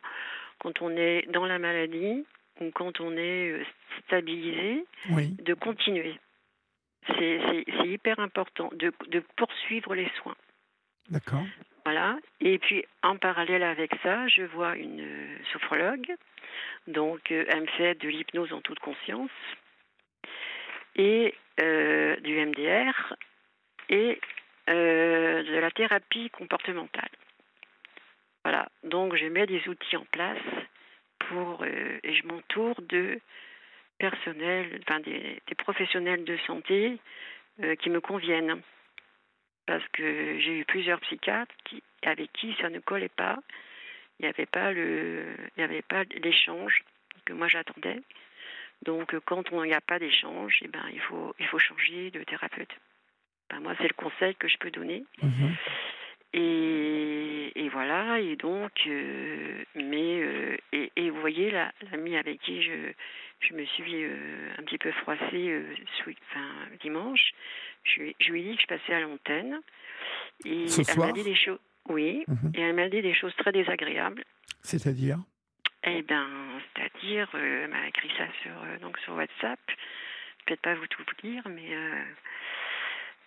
quand 0.59 0.81
on 0.81 0.91
est 0.91 1.27
dans 1.31 1.45
la 1.45 1.57
maladie 1.57 2.25
ou 2.61 2.69
quand 2.71 2.99
on 2.99 3.13
est 3.13 3.51
euh, 3.51 3.63
stabilisé, 4.05 4.85
de 5.09 5.53
continuer. 5.53 6.19
C'est 7.07 7.65
hyper 7.85 8.19
important 8.19 8.69
de, 8.73 8.93
de, 9.07 9.23
poursuivre 9.35 9.95
les 9.95 10.09
soins. 10.21 10.35
D'accord. 11.09 11.45
Voilà. 11.85 12.17
Et 12.39 12.59
puis, 12.59 12.85
en 13.03 13.17
parallèle 13.17 13.63
avec 13.63 13.91
ça, 14.03 14.27
je 14.27 14.43
vois 14.43 14.75
une 14.75 15.07
sophrologue. 15.51 16.13
Donc, 16.87 17.31
euh, 17.31 17.45
elle 17.47 17.61
me 17.61 17.67
fait 17.67 17.95
de 17.95 18.07
l'hypnose 18.09 18.53
en 18.53 18.61
toute 18.61 18.79
conscience 18.79 19.31
et 20.95 21.33
euh, 21.61 22.15
du 22.17 22.35
MDR 22.45 23.15
et 23.89 24.19
euh, 24.69 25.43
de 25.43 25.57
la 25.57 25.71
thérapie 25.71 26.29
comportementale. 26.29 27.09
Voilà. 28.43 28.69
Donc, 28.83 29.15
je 29.15 29.25
mets 29.25 29.47
des 29.47 29.67
outils 29.67 29.97
en 29.97 30.05
place 30.11 30.37
pour 31.29 31.65
et 31.65 32.13
je 32.13 32.25
m'entoure 32.27 32.81
de 32.81 33.19
personnels, 33.99 34.79
enfin 34.81 34.99
des, 35.01 35.41
professionnels 35.57 36.23
de 36.23 36.37
santé 36.47 36.97
euh, 37.61 37.75
qui 37.75 37.89
me 37.89 38.01
conviennent. 38.01 38.61
Parce 39.67 39.87
que 39.89 40.39
j'ai 40.39 40.59
eu 40.59 40.65
plusieurs 40.65 40.99
psychiatres 41.01 41.53
qui, 41.65 41.83
avec 42.01 42.31
qui 42.33 42.55
ça 42.59 42.69
ne 42.69 42.79
collait 42.79 43.09
pas. 43.09 43.37
Il 44.19 44.23
n'y 44.23 44.29
avait 44.29 44.47
pas 44.47 44.73
le, 44.73 45.35
l'échange 46.23 46.83
que 47.25 47.33
moi 47.33 47.47
j'attendais. 47.47 48.01
Donc 48.83 49.15
quand 49.25 49.51
on 49.51 49.63
n'y 49.63 49.73
a 49.73 49.81
pas 49.81 49.99
d'échange, 49.99 50.57
eh 50.63 50.67
ben 50.67 50.83
il 50.91 51.01
faut, 51.01 51.35
il 51.39 51.45
faut 51.47 51.59
changer 51.59 52.09
de 52.11 52.23
thérapeute. 52.23 52.75
Moi 53.61 53.75
c'est 53.77 53.87
le 53.87 53.93
conseil 53.93 54.35
que 54.35 54.47
je 54.47 54.57
peux 54.57 54.71
donner. 54.71 55.03
Mhm. 55.21 55.55
Et, 56.33 57.51
et, 57.55 57.69
voilà, 57.69 58.19
et 58.19 58.35
donc, 58.35 58.71
euh, 58.85 59.63
mais, 59.75 60.21
euh, 60.21 60.57
et, 60.71 60.91
et, 60.95 61.09
vous 61.09 61.19
voyez, 61.21 61.51
l'ami 61.91 62.17
avec 62.17 62.39
qui 62.41 62.61
je, 62.61 62.93
je 63.39 63.53
me 63.55 63.65
suis 63.65 64.03
euh, 64.03 64.51
un 64.59 64.63
petit 64.63 64.77
peu 64.77 64.91
froissée 64.91 65.63
enfin, 66.01 66.45
dimanche, 66.81 67.31
je, 67.83 68.03
je, 68.19 68.31
lui 68.31 68.41
ai 68.41 68.51
dit 68.51 68.55
que 68.57 68.61
je 68.61 68.67
passais 68.67 68.93
à 68.93 68.99
l'antenne. 68.99 69.59
Et 70.45 70.67
Ce 70.67 70.81
elle 70.87 70.99
m'a 70.99 71.11
dit 71.11 71.23
des 71.23 71.35
choses, 71.35 71.59
oui, 71.87 72.23
mhm. 72.27 72.51
et 72.53 72.61
elle 72.61 72.75
m'a 72.75 72.89
dit 72.89 73.01
des 73.01 73.15
choses 73.15 73.35
très 73.37 73.51
désagréables. 73.51 74.23
C'est-à-dire? 74.61 75.17
Eh 75.83 76.03
bien, 76.03 76.27
c'est-à-dire, 76.75 77.27
elle 77.33 77.69
m'a 77.69 77.87
écrit 77.87 78.11
ça 78.17 78.27
sur, 78.43 78.51
donc 78.81 78.99
sur 78.99 79.15
WhatsApp. 79.15 79.59
Peut-être 80.45 80.61
pas 80.61 80.75
vous 80.75 80.87
tout 80.87 81.03
lire, 81.23 81.41
mais. 81.49 81.75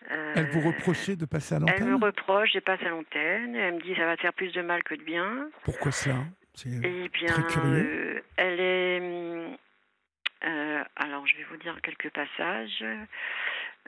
Elle 0.09 0.51
vous 0.51 0.61
reprochait 0.61 1.17
de 1.17 1.25
passer 1.25 1.55
à 1.55 1.59
l'antenne 1.59 1.77
Elle 1.79 1.89
me 1.89 2.05
reproche 2.05 2.53
de 2.53 2.61
passer 2.61 2.87
à 2.87 2.91
l'antenne. 2.91 3.55
Elle 3.55 3.75
me 3.75 3.81
dit 3.81 3.95
ça 3.97 4.05
va 4.05 4.17
te 4.17 4.23
faire 4.23 4.33
plus 4.35 4.53
de 4.53 4.63
mal 4.63 4.83
que 4.83 4.95
de 4.95 5.03
bien. 5.03 5.49
Pourquoi 5.65 5.93
cela? 5.93 6.25
Eh 6.67 7.09
bien, 7.09 7.37
elle 8.37 8.61
est. 8.61 9.01
Hum, 9.01 10.85
alors, 10.97 11.27
je 11.27 11.37
vais 11.37 11.45
vous 11.51 11.57
dire 11.57 11.81
quelques 11.83 12.11
passages. 12.11 12.85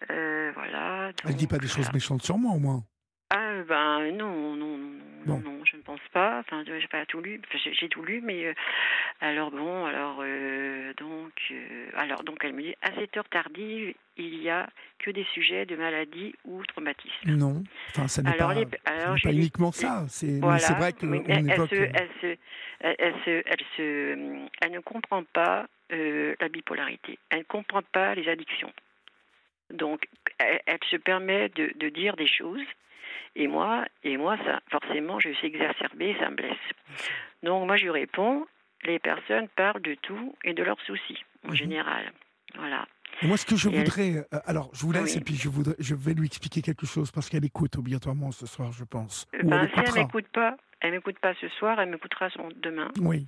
voilà. 0.09 1.13
elle 1.25 1.33
ne 1.33 1.37
dit 1.37 1.47
pas 1.47 1.59
des 1.59 1.69
choses 1.69 1.93
méchantes 1.93 2.23
sur 2.23 2.39
moi, 2.39 2.55
au 2.55 2.59
moins 2.59 2.85
ah 3.31 3.63
ben 3.67 4.13
non, 4.13 4.55
non, 4.55 4.77
non, 4.77 4.79
non, 4.79 5.01
je 5.27 5.77
ne 5.77 5.83
pense 5.83 6.01
pas. 6.13 6.41
Enfin, 6.41 6.65
j'ai 6.67 6.89
pas 6.89 7.05
tout 7.07 7.21
lu. 7.21 7.41
j'ai 7.53 7.89
tout 7.89 8.03
lu, 8.03 8.21
mais 8.23 8.47
euh, 8.47 8.55
alors 9.21 9.51
bon, 9.51 9.85
alors 9.87 10.19
euh, 10.21 10.93
donc, 10.95 11.33
euh, 11.51 11.89
alors 11.97 12.23
donc 12.25 12.39
elle 12.43 12.53
me 12.53 12.63
dit 12.63 12.75
à 12.83 12.95
cette 12.95 13.17
heure 13.17 13.29
tardive, 13.29 13.95
il 14.17 14.43
y 14.43 14.51
a 14.51 14.69
que 14.99 15.11
des 15.11 15.25
sujets 15.35 15.67
de 15.67 15.77
maladie 15.77 16.35
ou 16.45 16.65
traumatisme. 16.67 17.31
Non, 17.31 17.63
enfin 17.91 18.09
ça 18.09 18.23
n'est 18.23 18.37
pas, 18.37 18.51
alors, 18.85 19.17
pas 19.23 19.33
uniquement 19.33 19.73
ça. 19.73 20.05
C'est 20.09 20.39
vrai 20.39 20.93
que 20.93 21.07
elle, 21.29 21.51
évoque... 21.51 21.71
se, 21.71 21.75
elle, 21.75 22.11
se, 22.21 22.37
elle, 22.81 23.15
se, 23.25 23.43
elle, 23.47 23.65
se, 23.77 24.49
elle 24.61 24.73
ne 24.73 24.81
comprend 24.81 25.25
pas 25.25 25.67
la 25.91 26.49
bipolarité. 26.49 27.19
Elle 27.31 27.41
ne 27.41 27.45
comprend 27.45 27.83
pas 27.93 28.15
les 28.15 28.29
addictions. 28.29 28.73
Donc, 29.71 30.07
elle, 30.39 30.61
elle 30.67 30.79
se 30.91 30.97
permet 30.97 31.49
de, 31.51 31.73
de 31.77 31.89
dire 31.89 32.17
des 32.17 32.27
choses 32.27 32.67
et 33.37 33.47
moi, 33.47 33.85
et 34.03 34.17
moi, 34.17 34.37
ça, 34.45 34.61
forcément, 34.71 35.19
je 35.21 35.31
suis 35.31 35.49
exacerbée, 35.49 36.17
ça 36.21 36.31
me 36.31 36.37
blesse. 36.37 36.57
Donc 37.43 37.67
moi, 37.67 37.77
je 37.77 37.85
lui 37.85 37.91
réponds, 37.91 38.47
les 38.85 38.99
personnes 38.99 39.49
parlent 39.57 39.83
de 39.83 39.95
tout 39.95 40.35
et 40.45 40.55
de 40.55 40.63
leurs 40.63 40.81
soucis, 40.83 41.23
en 41.45 41.51
mhm. 41.51 41.57
général. 41.57 42.13
Voilà. 42.57 42.87
moi, 43.23 43.37
ce 43.37 43.47
que 43.47 43.57
je 43.57 43.69
voudrais, 43.69 44.19
euh, 44.33 44.39
alors 44.47 44.71
je 44.73 44.83
vous 44.83 44.93
laisse 44.93 45.17
et 45.17 45.21
puis 45.21 45.35
je, 45.35 45.49
voudrais, 45.49 45.75
je 45.79 45.95
vais 45.95 46.15
lui 46.15 46.27
expliquer 46.27 46.63
quelque 46.63 46.87
chose 46.87 47.11
parce 47.11 47.29
qu'elle 47.29 47.45
écoute 47.45 47.77
obligatoirement 47.77 48.31
ce 48.31 48.47
soir, 48.47 48.71
je 48.73 48.85
pense. 48.85 49.27
Euh, 49.35 49.43
ben, 49.43 49.63
elle 49.63 49.71
si 49.71 49.91
elle 49.91 50.05
m'écoute 50.05 50.29
pas, 50.29 50.57
elle 50.81 50.93
m'écoute 50.93 51.19
pas 51.19 51.35
ce 51.41 51.49
soir, 51.49 51.81
elle 51.81 51.91
m'écoutera 51.91 52.29
demain. 52.57 52.91
Oui. 53.01 53.27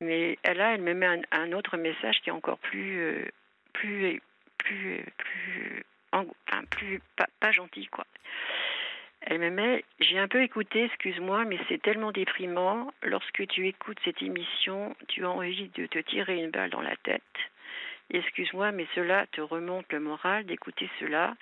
Mais 0.00 0.38
là, 0.44 0.74
elle 0.74 0.82
me 0.82 0.94
met 0.94 1.22
un, 1.30 1.52
autre 1.52 1.76
message 1.76 2.20
qui 2.22 2.30
est 2.30 2.32
encore 2.32 2.58
plus, 2.58 2.98
euh, 3.00 3.24
plus, 3.72 4.20
plus, 4.58 5.04
plus, 5.16 5.84
enfin, 6.12 6.64
plus 6.70 7.00
pas, 7.16 7.26
pas 7.40 7.52
gentil, 7.52 7.86
quoi. 7.86 8.04
Elle 9.26 9.38
me 9.38 9.50
met, 9.50 9.84
j'ai 10.00 10.18
un 10.18 10.28
peu 10.28 10.42
écouté, 10.42 10.84
excuse-moi, 10.84 11.46
mais 11.46 11.58
c'est 11.68 11.80
tellement 11.80 12.12
déprimant. 12.12 12.92
Lorsque 13.02 13.46
tu 13.48 13.66
écoutes 13.66 13.98
cette 14.04 14.20
émission, 14.20 14.94
tu 15.08 15.24
as 15.24 15.30
envie 15.30 15.68
de 15.70 15.86
te 15.86 15.98
tirer 15.98 16.36
une 16.42 16.50
balle 16.50 16.68
dans 16.68 16.82
la 16.82 16.96
tête. 16.96 17.22
Excuse-moi, 18.10 18.72
mais 18.72 18.86
cela 18.94 19.26
te 19.28 19.40
remonte 19.40 19.90
le 19.92 20.00
moral 20.00 20.44
d'écouter 20.44 20.90
cela. 21.00 21.34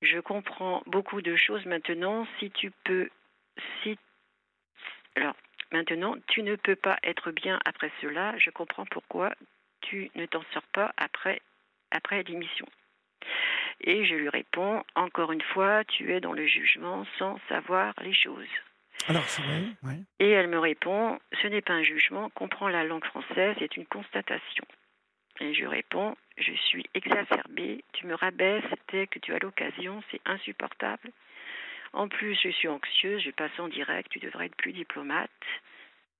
Je 0.00 0.18
comprends 0.20 0.82
beaucoup 0.86 1.20
de 1.20 1.36
choses 1.36 1.66
maintenant. 1.66 2.26
Si 2.38 2.50
tu 2.50 2.70
peux, 2.84 3.10
si, 3.82 3.98
alors 5.16 5.36
maintenant, 5.72 6.16
tu 6.28 6.42
ne 6.42 6.56
peux 6.56 6.76
pas 6.76 6.98
être 7.02 7.30
bien 7.30 7.60
après 7.66 7.92
cela. 8.00 8.38
Je 8.38 8.48
comprends 8.48 8.86
pourquoi 8.86 9.34
tu 9.82 10.10
ne 10.14 10.24
t'en 10.24 10.42
sors 10.54 10.66
pas 10.72 10.94
après, 10.96 11.42
après 11.90 12.22
l'émission. 12.22 12.66
Et 13.82 14.04
je 14.04 14.14
lui 14.14 14.28
réponds, 14.28 14.82
encore 14.94 15.32
une 15.32 15.42
fois, 15.42 15.84
tu 15.84 16.12
es 16.12 16.20
dans 16.20 16.32
le 16.32 16.46
jugement 16.46 17.06
sans 17.18 17.38
savoir 17.48 17.94
les 18.02 18.14
choses. 18.14 18.48
Alors, 19.08 19.24
c'est 19.24 19.42
vrai, 19.42 19.62
oui. 19.82 20.04
Et 20.18 20.30
elle 20.30 20.48
me 20.48 20.58
répond, 20.58 21.18
ce 21.40 21.46
n'est 21.46 21.62
pas 21.62 21.72
un 21.72 21.82
jugement, 21.82 22.28
comprends 22.30 22.68
la 22.68 22.84
langue 22.84 23.04
française, 23.04 23.56
c'est 23.58 23.76
une 23.76 23.86
constatation. 23.86 24.64
Et 25.40 25.54
je 25.54 25.64
réponds, 25.64 26.14
je 26.36 26.52
suis 26.52 26.84
exacerbée, 26.94 27.82
tu 27.94 28.06
me 28.06 28.14
rabaisses 28.14 28.62
dès 28.92 29.06
que 29.06 29.18
tu 29.18 29.32
as 29.32 29.38
l'occasion, 29.38 30.02
c'est 30.10 30.20
insupportable. 30.26 31.10
En 31.92 32.08
plus, 32.08 32.38
je 32.40 32.50
suis 32.50 32.68
anxieuse, 32.68 33.22
je 33.22 33.30
passe 33.30 33.58
en 33.58 33.68
direct, 33.68 34.10
tu 34.10 34.18
devrais 34.18 34.46
être 34.46 34.56
plus 34.56 34.72
diplomate. 34.72 35.30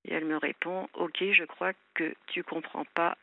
Et 0.07 0.15
elle 0.15 0.25
me 0.25 0.39
répond, 0.39 0.89
ok, 0.95 1.23
je 1.33 1.45
crois 1.45 1.73
que 1.95 2.15
tu 2.29 2.43
comprends 2.43 2.87
pas, 2.95 3.19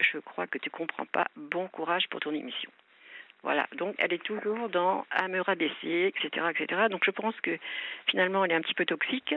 je 0.00 0.18
crois 0.18 0.46
que 0.46 0.58
tu 0.58 0.70
comprends 0.70 1.06
pas, 1.06 1.28
bon 1.36 1.68
courage 1.68 2.08
pour 2.08 2.20
ton 2.20 2.32
émission. 2.32 2.70
Voilà, 3.42 3.66
donc 3.76 3.94
elle 3.98 4.12
est 4.12 4.22
toujours 4.22 4.68
dans 4.68 5.06
à 5.10 5.28
me 5.28 5.40
rabaisser, 5.40 6.12
etc., 6.14 6.46
etc. 6.50 6.82
Donc 6.90 7.02
je 7.04 7.10
pense 7.10 7.34
que 7.42 7.58
finalement 8.06 8.44
elle 8.44 8.52
est 8.52 8.56
un 8.56 8.60
petit 8.60 8.74
peu 8.74 8.84
toxique. 8.84 9.34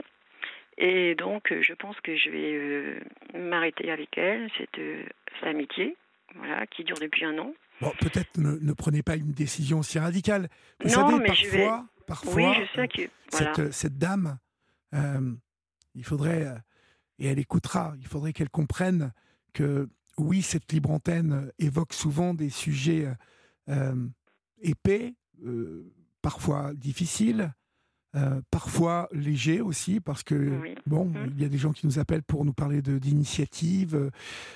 Et 0.76 1.14
donc 1.14 1.52
je 1.60 1.72
pense 1.74 1.98
que 2.00 2.16
je 2.16 2.30
vais 2.30 2.52
euh, 2.54 3.00
m'arrêter 3.38 3.90
avec 3.90 4.16
elle, 4.18 4.50
cette, 4.58 4.78
euh, 4.78 5.04
amitié, 5.42 5.96
voilà, 6.34 6.66
qui 6.66 6.84
dure 6.84 6.98
depuis 7.00 7.24
un 7.24 7.38
an. 7.38 7.54
Bon, 7.80 7.92
peut-être 8.00 8.38
ne, 8.38 8.72
prenez 8.72 9.02
pas 9.02 9.16
une 9.16 9.32
décision 9.32 9.80
aussi 9.80 9.98
radicale. 9.98 10.48
Vous 10.80 10.88
savez, 10.88 11.18
parfois, 11.18 11.34
je 11.34 11.48
vais... 11.48 11.68
parfois, 12.06 12.34
oui, 12.34 12.54
je 12.60 12.80
sais 12.80 12.88
que, 12.88 13.10
cette, 13.28 13.72
cette, 13.72 13.98
dame, 13.98 14.38
euh, 14.94 15.32
il 15.94 16.04
faudrait, 16.04 16.46
et 17.18 17.26
elle 17.26 17.38
écoutera, 17.38 17.94
il 17.98 18.06
faudrait 18.06 18.32
qu'elle 18.32 18.50
comprenne 18.50 19.12
que 19.52 19.88
oui, 20.18 20.42
cette 20.42 20.72
libre 20.72 20.90
antenne 20.90 21.50
évoque 21.58 21.92
souvent 21.92 22.34
des 22.34 22.50
sujets 22.50 23.06
euh, 23.06 23.14
épais, 24.64 25.14
euh, 25.44 25.92
parfois 26.22 26.72
difficile, 26.74 27.52
euh, 28.16 28.40
parfois 28.50 29.08
léger 29.12 29.60
aussi, 29.60 30.00
parce 30.00 30.22
que, 30.22 30.74
bon, 30.86 31.06
mmh. 31.06 31.32
il 31.36 31.42
y 31.42 31.44
a 31.44 31.48
des 31.48 31.58
gens 31.58 31.72
qui 31.72 31.86
nous 31.86 31.98
appellent 31.98 32.22
pour 32.22 32.44
nous 32.44 32.54
parler 32.54 32.80
d'initiatives, 32.80 34.10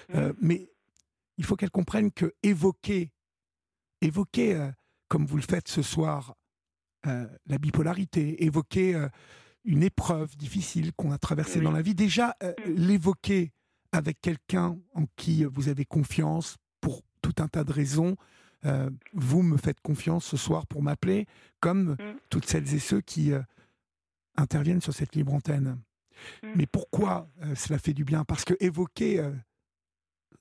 mmh. 0.09 0.21
mais 0.41 0.71
il 1.37 1.45
faut 1.45 1.57
qu'elle 1.57 1.71
comprenne 1.71 2.11
que 2.11 2.35
évoquer, 2.43 3.13
évoquer 4.01 4.71
comme 5.09 5.27
vous 5.27 5.37
le 5.37 5.43
faites 5.43 5.69
ce 5.69 5.83
soir, 5.83 6.35
la 7.05 7.59
bipolarité, 7.59 8.45
évoquer 8.45 9.09
une 9.65 9.83
épreuve 9.83 10.37
difficile 10.37 10.93
qu'on 10.95 11.13
a 11.13 11.19
traversée 11.19 11.61
dans 11.61 11.71
la 11.71 11.83
vie, 11.83 11.95
déjà 11.95 12.37
mmh. 12.41 12.71
l'évoquer 12.71 13.53
avec 13.93 14.21
quelqu'un 14.21 14.79
en 14.95 15.07
qui 15.17 15.45
vous 15.45 15.69
avez 15.69 15.85
confiance 15.85 16.57
pour 16.81 17.03
tout 17.23 17.35
un 17.39 17.49
tas 17.49 17.65
de 17.65 17.73
raisons, 17.73 18.17
euh, 18.67 18.91
vous 19.13 19.43
me 19.43 19.57
faites 19.57 19.81
confiance 19.81 20.25
ce 20.25 20.37
soir 20.37 20.67
pour 20.67 20.83
m'appeler, 20.83 21.27
comme 21.61 21.93
mm. 21.93 21.97
toutes 22.29 22.47
celles 22.47 22.75
et 22.75 22.79
ceux 22.79 23.01
qui 23.01 23.33
euh, 23.33 23.41
interviennent 24.37 24.81
sur 24.81 24.93
cette 24.93 25.15
libre 25.15 25.33
antenne. 25.33 25.79
Mm. 26.43 26.49
Mais 26.57 26.67
pourquoi 26.67 27.29
euh, 27.43 27.55
cela 27.55 27.79
fait 27.79 27.95
du 27.95 28.05
bien? 28.05 28.25
Parce 28.25 28.45
que 28.45 28.55
évoquer 28.59 29.23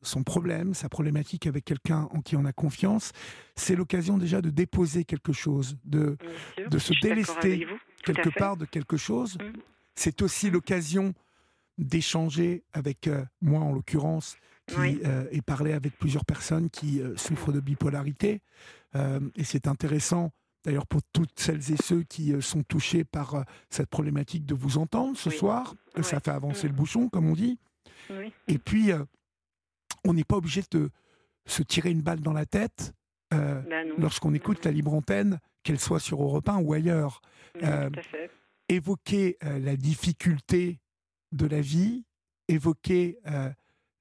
son 0.02 0.24
problème, 0.24 0.74
sa 0.74 0.90
problématique 0.90 1.48
avec 1.48 1.66
quelqu'un 1.66 2.08
en 2.12 2.22
qui 2.22 2.36
on 2.36 2.46
a 2.46 2.54
confiance, 2.54 3.12
c'est 3.56 3.76
l'occasion 3.76 4.18
déjà 4.18 4.42
de 4.42 4.50
déposer 4.50 5.06
quelque 5.06 5.34
chose, 5.34 5.78
de, 5.86 6.18
de 6.70 6.78
se 6.78 6.94
délester 7.02 7.68
quelque 8.04 8.30
part 8.30 8.58
de 8.58 8.66
quelque 8.66 8.98
chose. 8.98 9.38
Mm. 9.38 9.60
C'est 9.96 10.22
aussi 10.22 10.50
l'occasion 10.50 11.14
d'échanger 11.78 12.64
avec 12.74 13.08
moi, 13.42 13.62
en 13.62 13.72
l'occurrence, 13.72 14.38
qui 14.68 15.00
euh, 15.06 15.26
est 15.32 15.42
parlé 15.42 15.74
avec 15.74 15.98
plusieurs 15.98 16.26
personnes 16.26 16.70
qui 16.70 17.02
euh, 17.02 17.16
souffrent 17.16 17.52
de 17.52 17.60
bipolarité. 17.60 18.42
Euh, 18.96 19.20
et 19.36 19.44
c'est 19.44 19.68
intéressant, 19.68 20.32
d'ailleurs, 20.64 20.86
pour 20.86 21.02
toutes 21.14 21.40
celles 21.40 21.72
et 21.72 21.78
ceux 21.82 22.04
qui 22.04 22.34
sont 22.42 22.64
touchés 22.64 23.04
par 23.04 23.46
cette 23.70 23.90
problématique 23.90 24.46
de 24.46 24.54
vous 24.54 24.78
entendre 24.78 25.18
ce 25.18 25.30
soir. 25.30 25.74
Ça 26.02 26.20
fait 26.20 26.32
avancer 26.32 26.68
le 26.68 26.74
mm. 26.74 26.78
bouchon, 26.78 27.10
comme 27.10 27.28
on 27.28 27.34
dit. 27.34 27.58
Et 28.48 28.58
puis, 28.58 28.92
on 30.06 30.14
n'est 30.14 30.24
pas 30.24 30.38
obligé 30.38 30.62
de 30.72 30.90
se 31.46 31.64
tirer 31.64 31.92
une 31.92 32.02
balle 32.02 32.20
dans 32.20 32.34
la 32.34 32.46
tête 32.46 32.94
bah 33.32 33.64
lorsqu'on 33.98 34.34
écoute 34.34 34.64
la 34.64 34.72
libre 34.72 34.94
antenne, 34.94 35.40
qu'elle 35.64 35.80
soit 35.80 36.00
sur 36.00 36.22
Europe 36.22 36.48
1 36.48 36.60
ou 36.60 36.74
ailleurs. 36.74 37.22
évoquer 38.70 39.38
la 39.42 39.76
difficulté 39.76 40.80
de 41.32 41.46
la 41.46 41.62
vie, 41.62 42.06
évoquer 42.48 43.20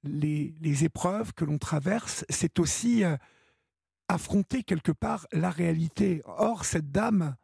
les, 0.07 0.83
épreuves 0.83 1.33
que 1.33 1.45
l'on 1.45 1.57
traverse, 1.57 2.25
c'est 2.29 2.59
aussi 2.59 3.03
euh, 3.03 3.17
affronter 4.07 4.63
quelque 4.63 4.91
part 4.91 5.27
la 5.31 5.49
réalité. 5.49 6.21
Or, 6.25 6.65
cette 6.65 6.91
dame, 6.91 7.35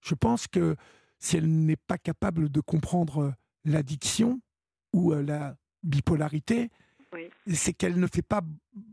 je 0.00 0.14
pense 0.14 0.46
que 0.46 0.76
si 1.18 1.36
elle 1.36 1.48
n'est 1.48 1.76
pas 1.76 1.98
capable 1.98 2.48
de 2.48 2.60
comprendre 2.60 3.22
euh, 3.22 3.32
l'addiction 3.64 4.40
ou 4.92 5.12
euh, 5.12 5.22
la 5.22 5.56
bipolarité, 5.82 6.70
c'est 7.52 7.74
qu'elle 7.74 7.98
ne 7.98 8.06
fait 8.06 8.22
pas 8.22 8.40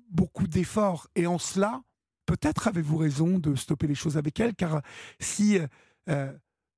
beaucoup 0.09 0.47
d'efforts. 0.47 1.07
Et 1.15 1.25
en 1.25 1.37
cela, 1.37 1.81
peut-être 2.25 2.67
avez-vous 2.67 2.97
raison 2.97 3.39
de 3.39 3.55
stopper 3.55 3.87
les 3.87 3.95
choses 3.95 4.17
avec 4.17 4.39
elle, 4.39 4.55
car 4.55 4.81
si 5.19 5.57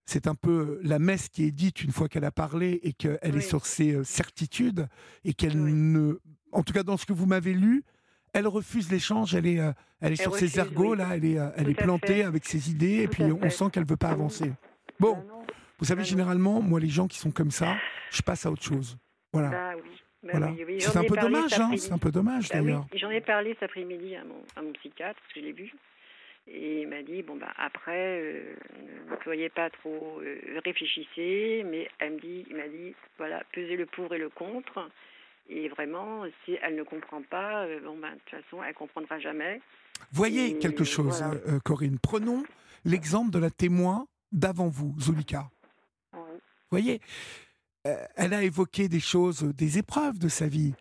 c'est 0.06 0.28
un 0.28 0.36
peu 0.36 0.80
la 0.84 1.00
messe 1.00 1.30
qui 1.30 1.46
est 1.46 1.52
dite 1.52 1.84
une 1.84 1.92
fois 1.92 2.10
qu'elle 2.10 2.26
a 2.26 2.32
parlé 2.32 2.80
et 2.84 2.94
qu'elle 2.94 3.20
est 3.24 3.42
sur 3.42 3.66
ses 3.66 3.94
euh, 3.94 4.04
certitudes 4.04 4.88
et 5.24 5.34
qu'elle 5.34 5.58
ne, 5.58 6.20
en 6.52 6.64
tout 6.64 6.74
cas 6.74 6.84
dans 6.84 6.98
ce 6.98 7.06
que 7.06 7.14
vous 7.14 7.26
m'avez 7.26 7.54
lu, 7.54 7.84
elle 8.34 8.48
refuse 8.48 8.92
l'échange, 8.92 9.36
elle 9.36 9.48
est, 9.48 9.60
euh, 9.60 9.72
elle 10.00 10.14
est 10.14 10.22
sur 10.22 10.36
ses 10.36 10.60
ergots 10.60 10.96
là, 10.96 11.10
elle 11.14 11.26
est, 11.26 11.40
euh, 11.40 11.50
elle 11.56 11.70
est 11.70 11.76
plantée 11.76 12.24
avec 12.24 12.46
ses 12.46 12.70
idées 12.70 13.04
et 13.04 13.08
puis 13.08 13.24
on 13.24 13.50
sent 13.50 13.66
qu'elle 13.72 13.86
veut 13.86 13.98
pas 13.98 14.10
avancer. 14.10 14.52
Bon, 15.00 15.24
vous 15.80 15.86
savez 15.86 16.04
généralement, 16.04 16.62
moi 16.62 16.80
les 16.80 16.90
gens 16.90 17.08
qui 17.08 17.18
sont 17.18 17.32
comme 17.32 17.52
ça, 17.52 17.78
je 18.12 18.22
passe 18.22 18.46
à 18.46 18.52
autre 18.52 18.64
chose. 18.64 18.98
Voilà. 19.34 19.50
Bah 19.50 19.74
oui. 19.76 19.90
Bah 20.24 20.30
voilà. 20.34 20.52
oui, 20.52 20.64
oui. 20.68 20.82
C'est 20.82 20.98
un 20.98 21.04
peu 21.04 21.16
dommage, 21.16 21.54
hein, 21.54 21.72
c'est 21.78 21.92
un 21.92 21.98
peu 21.98 22.12
dommage 22.12 22.44
oui, 22.44 22.50
d'ailleurs. 22.54 22.86
J'en 22.94 23.10
ai 23.10 23.22
parlé 23.22 23.54
cet 23.54 23.64
après-midi 23.64 24.16
à 24.16 24.24
mon, 24.24 24.44
à 24.56 24.62
mon 24.62 24.72
psychiatre, 24.74 25.20
parce 25.20 25.34
que 25.34 25.40
je 25.40 25.46
l'ai 25.46 25.54
vu. 25.54 25.74
Et 26.48 26.82
il 26.82 26.88
m'a 26.88 27.04
dit, 27.04 27.22
bon, 27.22 27.36
bah, 27.36 27.54
après, 27.58 28.20
euh, 28.22 28.56
ne 29.10 29.16
soyez 29.24 29.50
pas 29.50 29.70
trop, 29.70 30.20
euh, 30.22 30.60
réfléchissez, 30.66 31.64
mais 31.66 31.88
elle 32.00 32.14
me 32.14 32.20
dit, 32.20 32.46
il 32.50 32.56
m'a 32.56 32.68
dit, 32.68 32.96
voilà, 33.18 33.44
pesez 33.54 33.76
le 33.78 33.86
pour 33.86 34.14
et 34.14 34.18
le 34.18 34.30
contre. 34.30 34.90
Et 35.50 35.70
vraiment, 35.70 36.24
si 36.46 36.58
elle 36.62 36.76
ne 36.76 36.84
comprend 36.84 37.22
pas, 37.22 37.66
euh, 37.66 37.80
bon, 37.82 37.98
ben, 37.98 38.14
de 38.14 38.20
toute 38.26 38.42
façon, 38.42 38.64
elle 38.64 38.74
comprendra 38.74 39.20
jamais. 39.20 39.62
Voyez 40.12 40.50
Et 40.52 40.60
quelque 40.60 40.84
chose, 40.84 41.22
voilà. 41.22 41.60
Corinne. 41.64 42.00
Prenons 42.02 42.44
l'exemple 42.86 43.32
de 43.32 43.40
la 43.40 43.52
témoin 43.52 44.08
d'avant 44.32 44.68
vous, 44.68 44.96
Zulika. 45.00 45.50
voyez, 46.72 47.02
euh, 47.86 47.96
elle 48.16 48.34
a 48.34 48.44
évoqué 48.44 48.88
des 48.88 49.00
choses, 49.00 49.44
des 49.44 49.78
épreuves 49.78 50.18
de 50.18 50.28
sa 50.28 50.48
vie, 50.48 50.74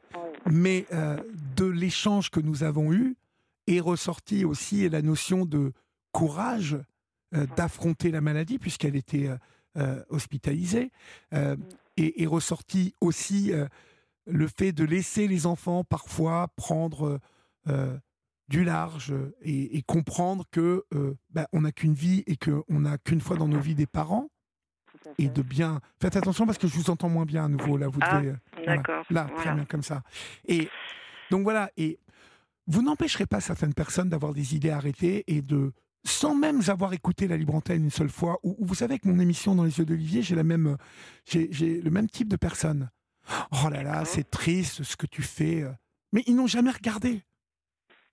mais 0.51 0.87
de 1.57 1.67
l'échange 1.67 2.31
que 2.31 2.41
nous 2.41 2.63
avons 2.63 2.93
eu 2.95 3.17
est 3.67 3.81
ressorti 3.81 4.45
aussi 4.45 4.89
la 4.89 5.03
notion 5.03 5.45
de 5.47 5.73
courage 6.13 6.77
euh, 7.35 7.47
d'affronter 7.57 8.11
la 8.11 8.21
maladie 8.21 8.59
puisqu'elle 8.59 8.97
était 8.97 9.29
euh, 9.29 9.37
euh, 9.79 10.03
hospitalisée, 10.09 10.91
euh, 11.33 11.57
et 11.97 12.23
est 12.23 12.27
ressorti 12.27 12.95
aussi 13.01 13.53
le 14.27 14.49
fait 14.49 14.73
de 14.73 14.85
laisser 14.85 15.29
les 15.29 15.47
enfants 15.47 15.85
parfois 15.85 16.49
prendre 16.57 17.21
du 18.49 18.65
large 18.65 19.13
et, 19.43 19.77
et 19.77 19.83
comprendre 19.83 20.45
que 20.51 20.85
bah, 21.31 21.47
on 21.53 21.61
n'a 21.63 21.73
qu'une 21.73 21.93
vie 21.95 22.25
et 22.27 22.37
qu'on 22.37 22.81
n'a 22.81 22.97
qu'une 22.97 23.21
fois 23.21 23.37
dans 23.37 23.49
nos 23.49 23.61
vies 23.61 23.75
des 23.75 23.87
parents 23.87 24.29
et 25.19 25.29
de 25.29 25.43
bien. 25.43 25.81
Faites 26.01 26.17
attention 26.17 26.47
parce 26.47 26.59
que 26.59 26.69
je 26.69 26.75
vous 26.77 26.89
entends 26.91 27.09
moins 27.11 27.27
bien 27.27 27.45
à 27.45 27.49
nouveau. 27.49 27.77
Là, 27.77 27.89
vous 27.89 28.01
Ah, 28.03 28.21
devez. 28.21 28.35
voilà. 28.55 28.77
D'accord. 28.77 29.05
Là, 29.11 29.29
très 29.37 29.53
bien, 29.55 29.65
comme 29.67 29.83
ça. 29.83 30.03
Et 30.47 30.69
donc 31.31 31.43
voilà. 31.43 31.71
Et 31.77 31.99
vous 32.71 32.83
n'empêcherez 32.83 33.27
pas 33.27 33.41
certaines 33.41 33.75
personnes 33.75 34.09
d'avoir 34.09 34.33
des 34.33 34.55
idées 34.55 34.71
arrêtées 34.71 35.25
et 35.27 35.43
de. 35.43 35.73
Sans 36.03 36.35
même 36.35 36.63
avoir 36.69 36.95
écouté 36.95 37.29
la 37.29 37.37
libre 37.37 37.55
antenne 37.55 37.85
une 37.85 37.91
seule 37.91 38.09
fois, 38.09 38.39
ou, 38.43 38.57
ou 38.59 38.65
vous 38.65 38.75
savez 38.75 38.99
que 38.99 39.07
mon 39.07 39.19
émission 39.19 39.55
dans 39.55 39.65
les 39.65 39.79
yeux 39.79 39.85
d'Olivier, 39.85 40.23
j'ai 40.23 40.35
la 40.35 40.45
même, 40.45 40.79
j'ai, 41.27 41.49
le 41.83 41.91
même 41.91 42.09
type 42.09 42.29
de 42.29 42.37
personne. 42.37 42.89
Oh 43.53 43.69
là 43.69 43.83
là, 43.83 43.93
D'accord. 43.93 44.07
c'est 44.07 44.31
triste 44.31 44.83
ce 44.83 44.97
que 44.97 45.05
tu 45.07 45.21
fais. 45.21 45.61
euh. 45.63 45.71
Mais 46.13 46.23
ils 46.27 46.35
n'ont 46.35 46.47
jamais 46.47 46.71
regardé. 46.71 47.23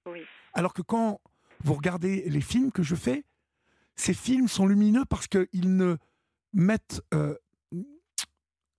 Oui. 0.05 0.19
Alors 0.53 0.73
que 0.73 0.81
quand 0.81 1.21
vous 1.63 1.73
regardez 1.75 2.29
les 2.29 2.41
films 2.41 2.73
que 2.73 2.83
je 2.83 2.95
fais, 2.95 3.23
ces 3.95 4.13
films 4.13 4.49
sont 4.49 4.67
lumineux 4.67 5.05
parce 5.05 5.27
qu'ils 5.27 5.77
ne 5.77 5.95
mettent 6.51 7.01
euh, 7.13 7.35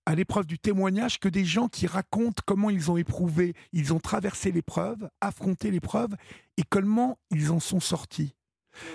à 0.09 0.15
l'épreuve 0.15 0.47
du 0.47 0.57
témoignage 0.57 1.19
que 1.19 1.29
des 1.29 1.45
gens 1.45 1.67
qui 1.67 1.85
racontent 1.85 2.41
comment 2.43 2.71
ils 2.71 2.89
ont 2.89 2.97
éprouvé, 2.97 3.53
ils 3.73 3.93
ont 3.93 3.99
traversé 3.99 4.51
l'épreuve, 4.51 5.07
affronté 5.21 5.69
l'épreuve 5.69 6.15
et 6.57 6.63
comment 6.67 7.19
ils 7.29 7.51
en 7.51 7.59
sont 7.59 7.79
sortis. 7.79 8.33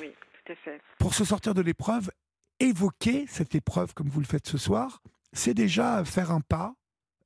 Oui, 0.01 0.11
tout 0.45 0.53
à 0.53 0.57
fait. 0.57 0.81
Pour 0.99 1.15
se 1.15 1.25
sortir 1.25 1.55
de 1.55 1.63
l'épreuve, 1.63 2.11
évoquer 2.59 3.27
cette 3.29 3.55
épreuve 3.55 3.95
comme 3.95 4.09
vous 4.09 4.19
le 4.19 4.27
faites 4.27 4.49
ce 4.49 4.59
soir, 4.59 5.05
c'est 5.33 5.55
déjà 5.55 6.05
faire 6.05 6.33
un 6.33 6.41
pas. 6.41 6.75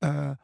euh, 0.05 0.35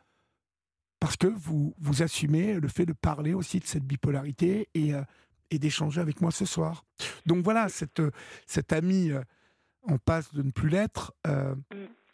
parce 0.99 1.19
que 1.19 1.27
vous, 1.27 1.75
vous 1.79 2.03
assumez 2.03 2.55
le 2.55 2.69
fait 2.69 2.87
de 2.87 2.95
parler 2.95 3.35
aussi 3.35 3.61
de 3.61 3.67
cette 3.67 3.85
bipolarité 3.85 4.71
et, 4.73 4.95
euh, 4.95 5.03
et 5.51 5.59
d'échanger 5.59 6.01
avec 6.01 6.23
moi 6.23 6.31
ce 6.31 6.47
soir. 6.47 6.87
Donc 7.27 7.45
voilà, 7.45 7.69
cette, 7.69 8.01
euh, 8.01 8.11
cette 8.47 8.73
amie 8.73 9.11
euh, 9.11 9.21
en 9.83 9.99
passe 9.99 10.33
de 10.33 10.41
ne 10.43 10.51
plus 10.51 10.71
l'être. 10.71 11.13
Mm. 11.27 11.53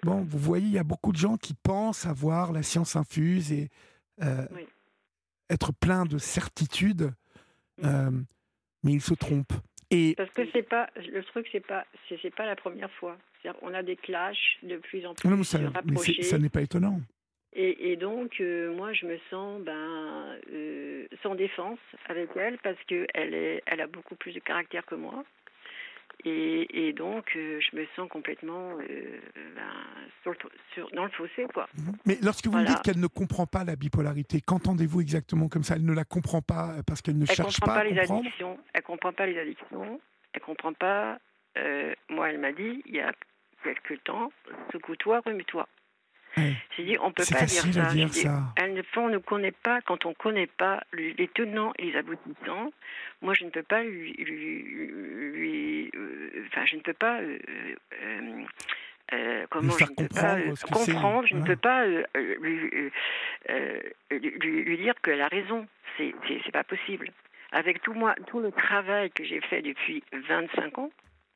Bon, 0.02 0.22
vous 0.22 0.38
voyez, 0.38 0.66
il 0.66 0.72
y 0.72 0.78
a 0.78 0.84
beaucoup 0.84 1.12
de 1.12 1.18
gens 1.18 1.36
qui 1.36 1.54
pensent 1.54 2.06
avoir 2.06 2.52
la 2.52 2.62
science 2.62 2.96
infuse 2.96 3.52
et 3.52 3.68
euh, 4.22 4.46
Oui. 4.54 4.66
être 5.50 5.72
plein 5.72 6.04
de 6.04 6.18
certitudes, 6.18 7.12
euh, 7.84 8.10
mais 8.82 8.92
ils 8.92 9.02
se 9.02 9.14
trompent. 9.14 9.52
Et 9.90 10.14
Parce 10.16 10.30
que 10.30 10.42
c'est 10.52 10.62
pas 10.62 10.88
le 10.96 11.22
truc, 11.24 11.48
c'est 11.50 11.66
pas 11.66 11.84
c'est 12.08 12.34
pas 12.34 12.46
la 12.46 12.56
première 12.56 12.90
fois. 12.92 13.18
On 13.62 13.74
a 13.74 13.82
des 13.82 13.96
clashs 13.96 14.58
de 14.62 14.76
plus 14.76 15.04
en 15.06 15.14
plus 15.14 15.28
non, 15.28 15.36
mais 15.36 15.44
ça, 15.44 15.58
mais 15.58 16.38
n'est 16.38 16.48
pas 16.48 16.62
étonnant. 16.62 17.00
Et, 17.52 17.90
et 17.90 17.96
donc, 17.96 18.40
euh, 18.40 18.72
moi, 18.76 18.92
je 18.92 19.06
me 19.06 19.18
sens 19.28 19.60
ben, 19.62 20.36
sans 21.22 21.34
défense 21.34 21.80
avec 22.06 22.30
elle 22.36 22.58
parce 22.58 22.78
que 22.88 23.06
elle 23.12 23.34
est, 23.34 23.62
elle 23.66 23.80
a 23.80 23.88
beaucoup 23.88 24.14
plus 24.14 24.32
de 24.32 24.38
caractère 24.38 24.86
que 24.86 24.94
moi. 24.94 25.24
Et, 26.24 26.88
et 26.88 26.92
donc, 26.92 27.24
euh, 27.37 27.61
je 27.61 27.76
me 27.76 27.87
sens 27.96 28.09
complètement 28.09 28.78
euh, 28.78 29.20
ben, 29.54 29.62
sur 30.22 30.33
le, 30.33 30.38
sur- 30.74 30.90
dans 30.92 31.04
le 31.04 31.11
fossé, 31.11 31.46
quoi. 31.54 31.68
Mhm. 31.76 31.92
Mais 32.06 32.18
lorsque 32.22 32.46
vous 32.46 32.59
me 32.59 32.64
dites 32.66 32.83
qu'elle 32.83 33.00
ne 33.00 33.06
comprend 33.06 33.46
pas 33.46 33.64
la 33.64 33.76
bipolarité, 33.76 34.40
qu'entendez-vous 34.40 35.00
exactement 35.00 35.48
comme 35.48 35.62
ça? 35.62 35.76
Elle 35.76 35.85
ne 35.85 35.92
la 35.94 36.04
comprend 36.04 36.42
pas 36.42 36.76
parce 36.87 37.00
qu'elle 37.02 37.16
ne 37.18 37.26
Elle 37.28 37.35
cherche 37.37 37.59
comprend 37.61 37.66
pas 37.66 37.74
pas, 37.74 37.80
à 37.80 37.85
les 37.85 37.96
comprendre? 37.96 38.20
addictions. 38.20 38.59
Elle 38.74 38.83
comprend 38.83 39.12
pas 39.12 39.26
les 39.26 39.38
addictions. 39.38 40.00
Elle 40.33 40.40
comprend 40.42 40.72
pas. 40.72 41.18
euh, 41.59 41.94
moi, 42.09 42.30
elle 42.30 42.38
m'a 42.38 42.52
dit 42.52 42.83
il 42.87 42.94
y 42.96 43.00
a 43.00 43.12
quelque 43.64 43.94
temps, 44.04 44.33
secoue-toi, 44.72 45.20
remue-toi. 45.24 45.68
Ouais. 46.36 46.52
J'ai 46.76 46.84
dit 46.84 46.96
on 47.00 47.10
peut 47.12 47.24
pas 47.32 47.44
dire 47.46 47.62
ça. 47.72 47.92
dire 47.92 48.06
dit, 48.10 48.20
ça. 48.20 48.38
On 48.96 49.08
ne 49.08 49.18
connaît 49.18 49.50
pas, 49.52 49.80
quand 49.80 50.04
on 50.06 50.10
ne 50.10 50.14
connaît 50.14 50.46
pas 50.46 50.82
le- 50.92 51.12
les 51.18 51.28
tenants 51.28 51.72
et 51.78 51.90
les 51.90 51.96
aboutissants, 51.96 52.72
moi 53.22 53.34
je 53.34 53.44
ne 53.44 53.50
peux 53.50 53.62
pas 53.62 53.82
lui. 53.82 54.12
lui, 54.12 54.62
lui- 54.62 55.90
euh, 55.96 56.44
enfin, 56.46 56.64
je 56.66 56.76
ne 56.76 56.80
peux 56.82 56.92
pas. 56.92 57.20
euh, 57.20 57.38
euh, 58.02 58.42
euh, 59.12 59.46
comment 59.50 59.72
je 59.78 59.84
ne 59.84 59.88
peux 59.96 60.08
pas 60.20 60.36
comprendre 60.94 61.24
euh, 61.24 61.26
je 61.26 61.34
ne 61.34 61.40
peux 61.44 61.56
pas 61.56 61.84
euh, 61.84 63.80
lui, 64.10 64.30
lui, 64.30 64.62
lui 64.64 64.78
dire 64.78 64.94
qu'elle 65.02 65.20
a 65.22 65.28
raison. 65.28 65.66
C'est 65.96 66.14
c'est- 66.28 66.40
c'est 66.44 66.52
pas 66.52 66.64
possible. 66.64 67.10
Avec 67.52 67.82
tout 67.82 67.92
moi, 67.94 68.14
tout 68.28 68.38
le 68.40 68.52
travail 68.52 69.10
que 69.10 69.24
j'ai 69.24 69.40
fait 69.40 69.62
depuis 69.62 70.04
25 70.28 70.78
ans, 70.78 70.90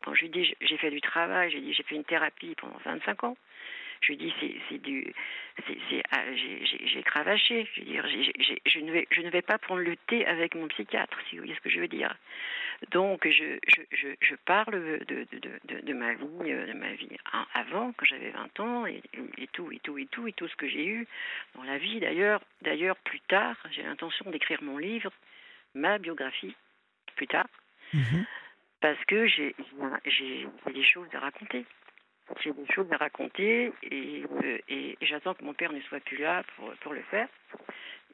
quand 0.04 0.14
je 0.14 0.22
lui 0.22 0.28
dis 0.30 0.54
j'ai 0.60 0.76
fait 0.76 0.90
du 0.90 1.00
travail, 1.00 1.50
j'ai 1.50 1.60
dit 1.60 1.72
j'ai 1.72 1.82
fait 1.82 1.96
une 1.96 2.04
thérapie 2.04 2.54
pendant 2.60 2.78
25 2.84 3.24
ans. 3.24 3.36
Je 4.04 4.12
lui 4.12 4.16
dis 4.18 4.34
c'est 4.40 4.54
c'est 4.68 4.78
du 4.82 5.12
c'est 5.66 5.78
c'est 5.88 6.02
ah, 6.10 6.22
j'ai- 6.34 6.64
j'ai 6.66 6.86
j'ai 6.86 7.02
cravaché. 7.02 7.66
Je 7.74 7.80
veux 7.80 7.86
dire 7.86 8.06
j'ai- 8.06 8.60
je 8.66 8.78
ne 8.80 8.92
vais 8.92 9.06
je 9.10 9.20
ne 9.22 9.30
vais 9.30 9.42
pas 9.42 9.58
prendre 9.58 9.80
le 9.82 9.96
thé 9.96 10.26
avec 10.26 10.54
mon 10.54 10.68
psychiatre 10.68 11.18
si 11.28 11.36
vous 11.36 11.42
voyez 11.42 11.54
ce 11.54 11.60
que 11.60 11.70
je 11.70 11.80
veux 11.80 11.88
dire. 11.88 12.14
Donc 12.90 13.26
je 13.26 13.58
je, 13.66 13.82
je, 13.92 14.08
je 14.20 14.34
parle 14.44 14.72
de, 15.06 15.26
de, 15.30 15.80
de, 15.80 15.92
ma 15.94 16.12
vie 16.14 16.52
euh, 16.52 16.66
de 16.66 16.72
ma 16.72 16.92
vie 16.92 17.08
avant 17.54 17.92
quand 17.92 18.04
j'avais 18.04 18.30
20 18.30 18.60
ans 18.60 18.86
et, 18.86 19.00
tout 19.52 19.68
et 19.68 19.78
tout 19.78 19.98
et 19.98 20.06
tout 20.06 20.26
et 20.28 20.32
tout 20.32 20.48
ce 20.48 20.56
que 20.56 20.68
j'ai 20.68 20.84
eu 20.86 21.06
dans 21.54 21.62
la 21.62 21.78
vie 21.78 22.00
d'ailleurs 22.00 22.40
d'ailleurs 22.62 22.96
plus 22.96 23.20
tard 23.20 23.56
j'ai 23.70 23.82
l'intention 23.84 24.28
d'écrire 24.30 24.62
mon 24.62 24.76
livre 24.78 25.12
ma 25.74 25.98
biographie 25.98 26.54
plus 27.16 27.28
tard 27.28 27.46
Mhm. 27.92 28.24
parce 28.80 29.02
que 29.06 29.26
j'ai 29.28 29.54
j'ai 30.06 30.46
des 30.74 30.82
choses 30.84 31.08
à 31.14 31.20
raconter. 31.20 31.64
J'ai 32.42 32.52
des 32.52 32.66
choses 32.74 32.86
à 32.92 32.96
raconter 32.96 33.72
et, 33.82 34.24
euh, 34.42 34.58
et, 34.68 34.96
et 35.00 35.06
j'attends 35.06 35.34
que 35.34 35.44
mon 35.44 35.54
père 35.54 35.72
ne 35.72 35.80
soit 35.82 36.00
plus 36.00 36.18
là 36.18 36.42
pour, 36.56 36.72
pour 36.80 36.92
le 36.92 37.02
faire. 37.10 37.28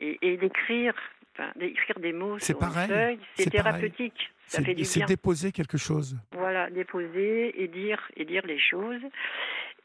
Et, 0.01 0.19
et 0.23 0.37
d'écrire, 0.37 0.95
enfin, 1.35 1.51
d'écrire 1.57 1.99
des 2.01 2.13
mots 2.13 2.39
C'est 2.39 2.47
sur 2.47 2.59
pareil, 2.59 2.89
feuille, 2.89 3.19
c'est 3.35 3.51
pareil. 3.51 3.51
thérapeutique. 3.51 4.31
Ça 4.47 4.59
fait 4.59 4.65
C'est 4.71 4.75
du 4.75 4.85
c'est 4.85 5.05
déposer 5.07 5.53
quelque 5.53 5.79
chose. 5.79 6.17
Voilà, 6.33 6.71
déposer 6.71 7.63
et 7.63 7.69
dire 7.69 8.01
et 8.17 8.25
dire 8.25 8.45
les 8.47 8.59
choses. 8.59 9.01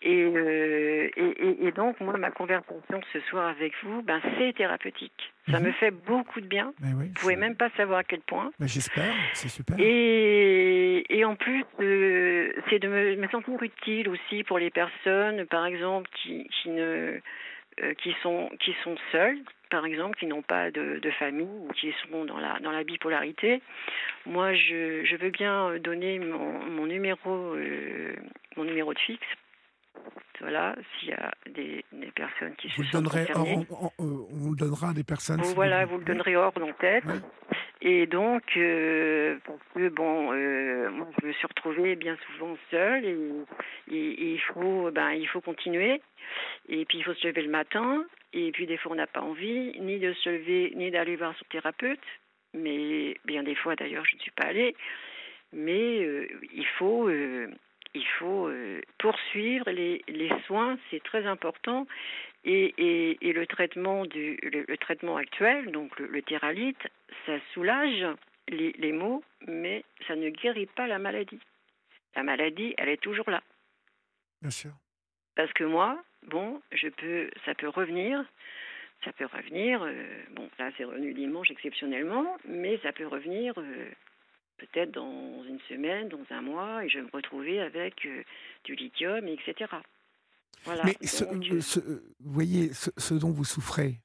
Et, 0.07 0.23
euh, 0.23 1.09
et, 1.17 1.71
donc 1.71 1.99
moi 1.99 2.15
ma 2.17 2.29
conversation 2.29 3.01
ce 3.11 3.19
soir 3.21 3.47
avec 3.49 3.73
vous, 3.83 4.03
ben 4.03 4.21
c'est 4.37 4.53
thérapeutique. 4.55 5.33
Ça 5.49 5.59
Mhm. 5.59 5.65
me 5.65 5.71
fait 5.73 5.89
beaucoup 5.91 6.39
de 6.41 6.45
bien. 6.45 6.73
Oui, 6.83 7.07
Vous 7.07 7.13
pouvez 7.15 7.33
c'est- 7.33 7.39
même 7.39 7.55
pas 7.55 7.69
savoir 7.71 7.99
à 7.99 8.03
quel 8.03 8.19
point. 8.21 8.51
J'espère, 8.59 9.13
c'est 9.33 9.49
super. 9.49 9.75
Et, 9.79 11.05
et 11.09 11.25
en 11.25 11.35
plus, 11.35 11.65
euh, 11.79 12.51
c'est 12.69 12.77
de 12.79 12.87
me, 12.87 13.15
me 13.15 13.27
sentir 13.29 13.61
utile 13.63 14.09
aussi 14.09 14.43
pour 14.43 14.59
les 14.59 14.69
personnes, 14.69 15.45
par 15.47 15.65
exemple, 15.65 16.07
qui, 16.13 16.47
qui, 16.49 16.69
ne, 16.69 17.19
euh, 17.81 17.93
qui, 17.97 18.15
sont, 18.21 18.49
qui 18.59 18.75
sont 18.83 18.95
seules, 19.11 19.39
par 19.71 19.85
exemple, 19.87 20.15
qui 20.19 20.27
n'ont 20.27 20.43
pas 20.43 20.69
de, 20.69 20.99
de 20.99 21.11
famille, 21.11 21.47
ou 21.67 21.69
qui 21.73 21.93
sont 22.11 22.25
dans 22.25 22.37
la, 22.37 22.59
dans 22.59 22.71
la 22.71 22.83
bipolarité. 22.83 23.61
Moi, 24.27 24.53
je, 24.53 25.03
je 25.03 25.15
veux 25.15 25.31
bien 25.31 25.77
donner 25.79 26.19
mon, 26.19 26.59
mon, 26.65 26.85
numéro, 26.85 27.55
mon 28.55 28.63
numéro 28.63 28.93
de 28.93 28.99
fixe. 28.99 29.25
Voilà, 30.41 30.75
s'il 30.99 31.09
y 31.09 31.13
a 31.13 31.31
des, 31.49 31.83
des 31.93 32.11
personnes 32.11 32.55
qui 32.57 32.67
Vous 32.67 32.73
se 32.75 32.81
le 32.81 32.87
sont 32.87 32.97
donnerez 33.01 33.21
hors- 33.33 33.43
concernées. 33.45 33.67
en- 33.71 33.85
en- 33.85 33.93
euh, 34.05 34.25
on 34.45 34.49
le 34.51 34.55
donnera 34.57 34.89
à 34.89 34.93
des 34.93 35.03
personnes. 35.03 35.39
Vous, 35.39 35.45
si 35.49 35.55
voilà, 35.55 35.85
vous 35.85 35.97
le 35.97 36.03
donnerez 36.03 36.35
hors 36.35 36.51
d'entête. 36.53 37.05
Ouais. 37.05 37.13
Et 37.81 38.05
donc, 38.05 38.43
euh, 38.57 39.37
parce 39.45 39.59
que 39.73 39.89
bon, 39.89 40.33
euh, 40.33 40.89
moi, 40.91 41.07
je 41.21 41.27
me 41.27 41.31
suis 41.33 41.47
retrouvée 41.47 41.95
bien 41.95 42.17
souvent 42.27 42.55
seule 42.69 43.05
et, 43.05 43.17
et- 43.91 44.11
et 44.11 44.33
il 44.33 44.41
faut, 44.41 44.91
ben, 44.91 45.11
il 45.11 45.27
faut 45.27 45.41
continuer. 45.41 46.01
Et 46.67 46.83
puis 46.85 46.97
il 46.97 47.03
faut 47.03 47.13
se 47.13 47.27
lever 47.27 47.43
le 47.43 47.49
matin. 47.51 48.03
Et 48.33 48.51
puis 48.51 48.67
des 48.67 48.77
fois, 48.77 48.91
on 48.91 48.95
n'a 48.95 49.07
pas 49.07 49.21
envie 49.21 49.79
ni 49.79 49.99
de 49.99 50.13
se 50.13 50.29
lever 50.29 50.73
ni 50.75 50.91
d'aller 50.91 51.15
voir 51.15 51.33
son 51.37 51.45
thérapeute. 51.49 51.99
Mais 52.53 53.15
bien 53.25 53.43
des 53.43 53.55
fois, 53.55 53.75
d'ailleurs, 53.75 54.05
je 54.05 54.15
ne 54.15 54.21
suis 54.21 54.31
pas 54.31 54.45
allée. 54.47 54.75
Mais 55.53 56.03
euh, 56.03 56.27
il 56.53 56.65
faut, 56.77 57.07
euh, 57.07 57.47
il 57.95 58.05
faut 58.19 58.47
euh, 58.47 58.81
poursuivre 58.99 59.71
les, 59.71 60.03
les 60.07 60.31
soins, 60.45 60.77
c'est 60.89 61.01
très 61.03 61.25
important. 61.25 61.87
Et, 62.43 62.75
et, 63.21 63.33
le 63.33 63.47
traitement 63.47 64.05
du 64.05 64.37
le, 64.43 64.77
traitement 64.77 65.17
actuel, 65.17 65.71
donc 65.71 65.97
le, 65.97 66.05
le 66.05 66.21
ça 67.25 67.39
soulage 67.53 68.05
les, 68.47 68.71
les 68.73 68.91
maux, 68.91 69.23
mais 69.47 69.83
ça 70.07 70.15
ne 70.15 70.29
guérit 70.29 70.67
pas 70.67 70.85
la 70.85 70.99
maladie. 70.99 71.39
La 72.15 72.21
maladie, 72.21 72.75
elle 72.77 72.89
est 72.89 73.01
toujours 73.01 73.29
là. 73.31 73.41
Bien 74.41 74.51
sûr. 74.51 74.71
Parce 75.35 75.51
que 75.53 75.63
moi, 75.63 76.03
bon, 76.27 76.61
je 76.71 76.87
peux, 76.89 77.31
ça 77.45 77.55
peut 77.55 77.67
revenir, 77.67 78.23
ça 79.03 79.11
peut 79.13 79.25
revenir. 79.25 79.81
Euh, 79.81 80.23
bon, 80.31 80.47
là, 80.59 80.69
c'est 80.77 80.83
revenu 80.83 81.13
dimanche 81.13 81.49
exceptionnellement, 81.49 82.37
mais 82.47 82.77
ça 82.83 82.91
peut 82.91 83.07
revenir 83.07 83.53
euh, 83.57 83.89
peut-être 84.57 84.91
dans 84.91 85.43
une 85.47 85.59
semaine, 85.69 86.09
dans 86.09 86.25
un 86.29 86.41
mois, 86.41 86.85
et 86.85 86.89
je 86.89 86.99
vais 86.99 87.05
me 87.05 87.11
retrouver 87.11 87.59
avec 87.59 88.05
euh, 88.05 88.23
du 88.63 88.75
lithium, 88.75 89.27
etc. 89.27 89.69
Voilà. 90.63 90.83
Mais 90.83 90.95
vous 92.19 92.31
voyez, 92.31 92.71
ce, 92.73 93.13
dont 93.13 93.31
vous 93.31 93.43
souffrez, 93.43 94.01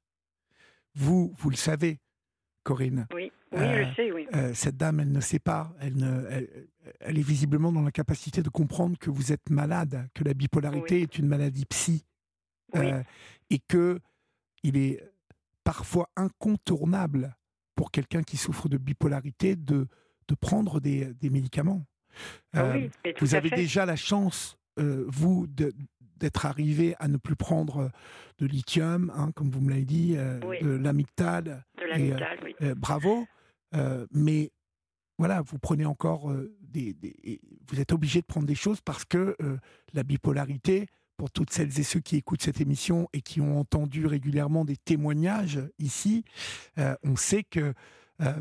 vous, 0.94 1.32
vous 1.38 1.50
le 1.50 1.56
savez, 1.56 1.98
Corinne. 2.64 3.06
Oui, 3.14 3.32
oui 3.52 3.58
je 3.60 3.94
sais, 3.94 4.12
oui. 4.12 4.26
cette 4.54 4.76
dame, 4.76 5.00
elle 5.00 5.12
ne 5.12 5.20
sait 5.20 5.38
pas. 5.38 5.72
Elle, 5.80 5.96
ne, 5.96 6.26
elle, 7.00 7.18
est 7.18 7.26
visiblement 7.26 7.72
dans 7.72 7.82
la 7.82 7.92
capacité 7.92 8.42
de 8.42 8.50
comprendre 8.50 8.98
que 8.98 9.10
vous 9.10 9.32
êtes 9.32 9.48
malade, 9.48 10.08
que 10.14 10.22
la 10.22 10.34
bipolarité 10.34 11.00
est 11.00 11.18
une 11.18 11.26
maladie 11.26 11.64
psy. 11.64 12.04
et 12.74 13.58
que 13.66 13.98
il 14.62 14.76
est 14.76 15.02
parfois 15.64 16.10
incontournable 16.16 17.34
pour 17.74 17.90
quelqu'un 17.90 18.22
qui 18.22 18.36
souffre 18.36 18.68
de 18.68 18.76
bipolarité 18.76 19.56
de, 19.56 19.88
de 20.30 20.34
prendre 20.34 20.80
des, 20.80 21.12
des 21.14 21.30
médicaments. 21.30 21.84
Ah 22.52 22.72
euh, 22.72 22.88
vous 23.20 23.34
avez 23.34 23.50
déjà 23.50 23.86
la 23.86 23.96
chance, 23.96 24.56
euh, 24.78 25.04
vous, 25.08 25.46
d'être 26.16 26.46
arrivé 26.46 26.94
à 26.98 27.08
ne 27.08 27.16
plus 27.16 27.36
prendre 27.36 27.90
de 28.38 28.46
lithium, 28.46 29.12
hein, 29.14 29.32
comme 29.34 29.50
vous 29.50 29.60
me 29.60 29.70
l'avez 29.70 29.84
dit, 29.84 30.14
euh, 30.16 30.38
de 30.60 30.70
l'amygdale. 30.70 31.64
oui. 31.94 32.14
bravo. 32.76 33.26
mais 34.12 34.50
voilà, 35.18 35.42
vous 35.42 35.58
prenez 35.58 35.84
encore 35.84 36.32
des, 36.62 36.94
des, 36.94 37.40
Vous 37.68 37.80
êtes 37.80 37.92
obligé 37.92 38.20
de 38.20 38.26
prendre 38.26 38.46
des 38.46 38.54
choses 38.54 38.80
parce 38.80 39.04
que 39.04 39.36
la 39.92 40.02
bipolarité, 40.02 40.86
pour 41.20 41.30
toutes 41.30 41.50
celles 41.50 41.78
et 41.78 41.82
ceux 41.82 42.00
qui 42.00 42.16
écoutent 42.16 42.40
cette 42.40 42.62
émission 42.62 43.06
et 43.12 43.20
qui 43.20 43.42
ont 43.42 43.60
entendu 43.60 44.06
régulièrement 44.06 44.64
des 44.64 44.78
témoignages 44.78 45.60
ici, 45.78 46.24
euh, 46.78 46.96
on 47.02 47.14
sait 47.14 47.42
que 47.44 47.74
euh, 48.22 48.32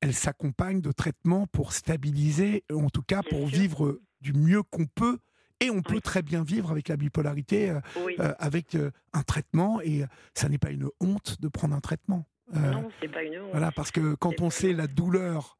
elle 0.00 0.14
s'accompagne 0.14 0.80
de 0.80 0.92
traitements 0.92 1.46
pour 1.46 1.72
stabiliser, 1.72 2.64
en 2.72 2.90
tout 2.90 3.02
cas 3.02 3.22
pour 3.22 3.46
vivre 3.46 4.00
du 4.20 4.32
mieux 4.32 4.62
qu'on 4.62 4.86
peut. 4.86 5.18
Et 5.60 5.70
on 5.70 5.80
peut 5.80 6.02
très 6.02 6.20
bien 6.20 6.44
vivre 6.44 6.70
avec 6.70 6.88
la 6.88 6.98
bipolarité, 6.98 7.70
euh, 7.70 8.34
avec 8.38 8.76
un 9.14 9.22
traitement. 9.22 9.80
Et 9.80 10.04
ça 10.34 10.50
n'est 10.50 10.58
pas 10.58 10.70
une 10.70 10.90
honte 11.00 11.40
de 11.40 11.48
prendre 11.48 11.74
un 11.74 11.80
traitement. 11.80 12.26
non, 12.52 12.90
c'est 13.00 13.08
pas 13.08 13.22
une 13.22 13.38
honte. 13.38 13.50
Voilà, 13.52 13.72
parce 13.72 13.90
que 13.90 14.14
quand 14.16 14.42
on 14.42 14.50
sait 14.50 14.74
la 14.74 14.86
douleur, 14.86 15.58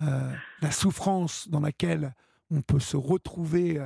la 0.00 0.70
souffrance 0.70 1.48
dans 1.48 1.60
laquelle 1.60 2.14
on 2.50 2.60
peut 2.60 2.80
se 2.80 2.98
retrouver 2.98 3.80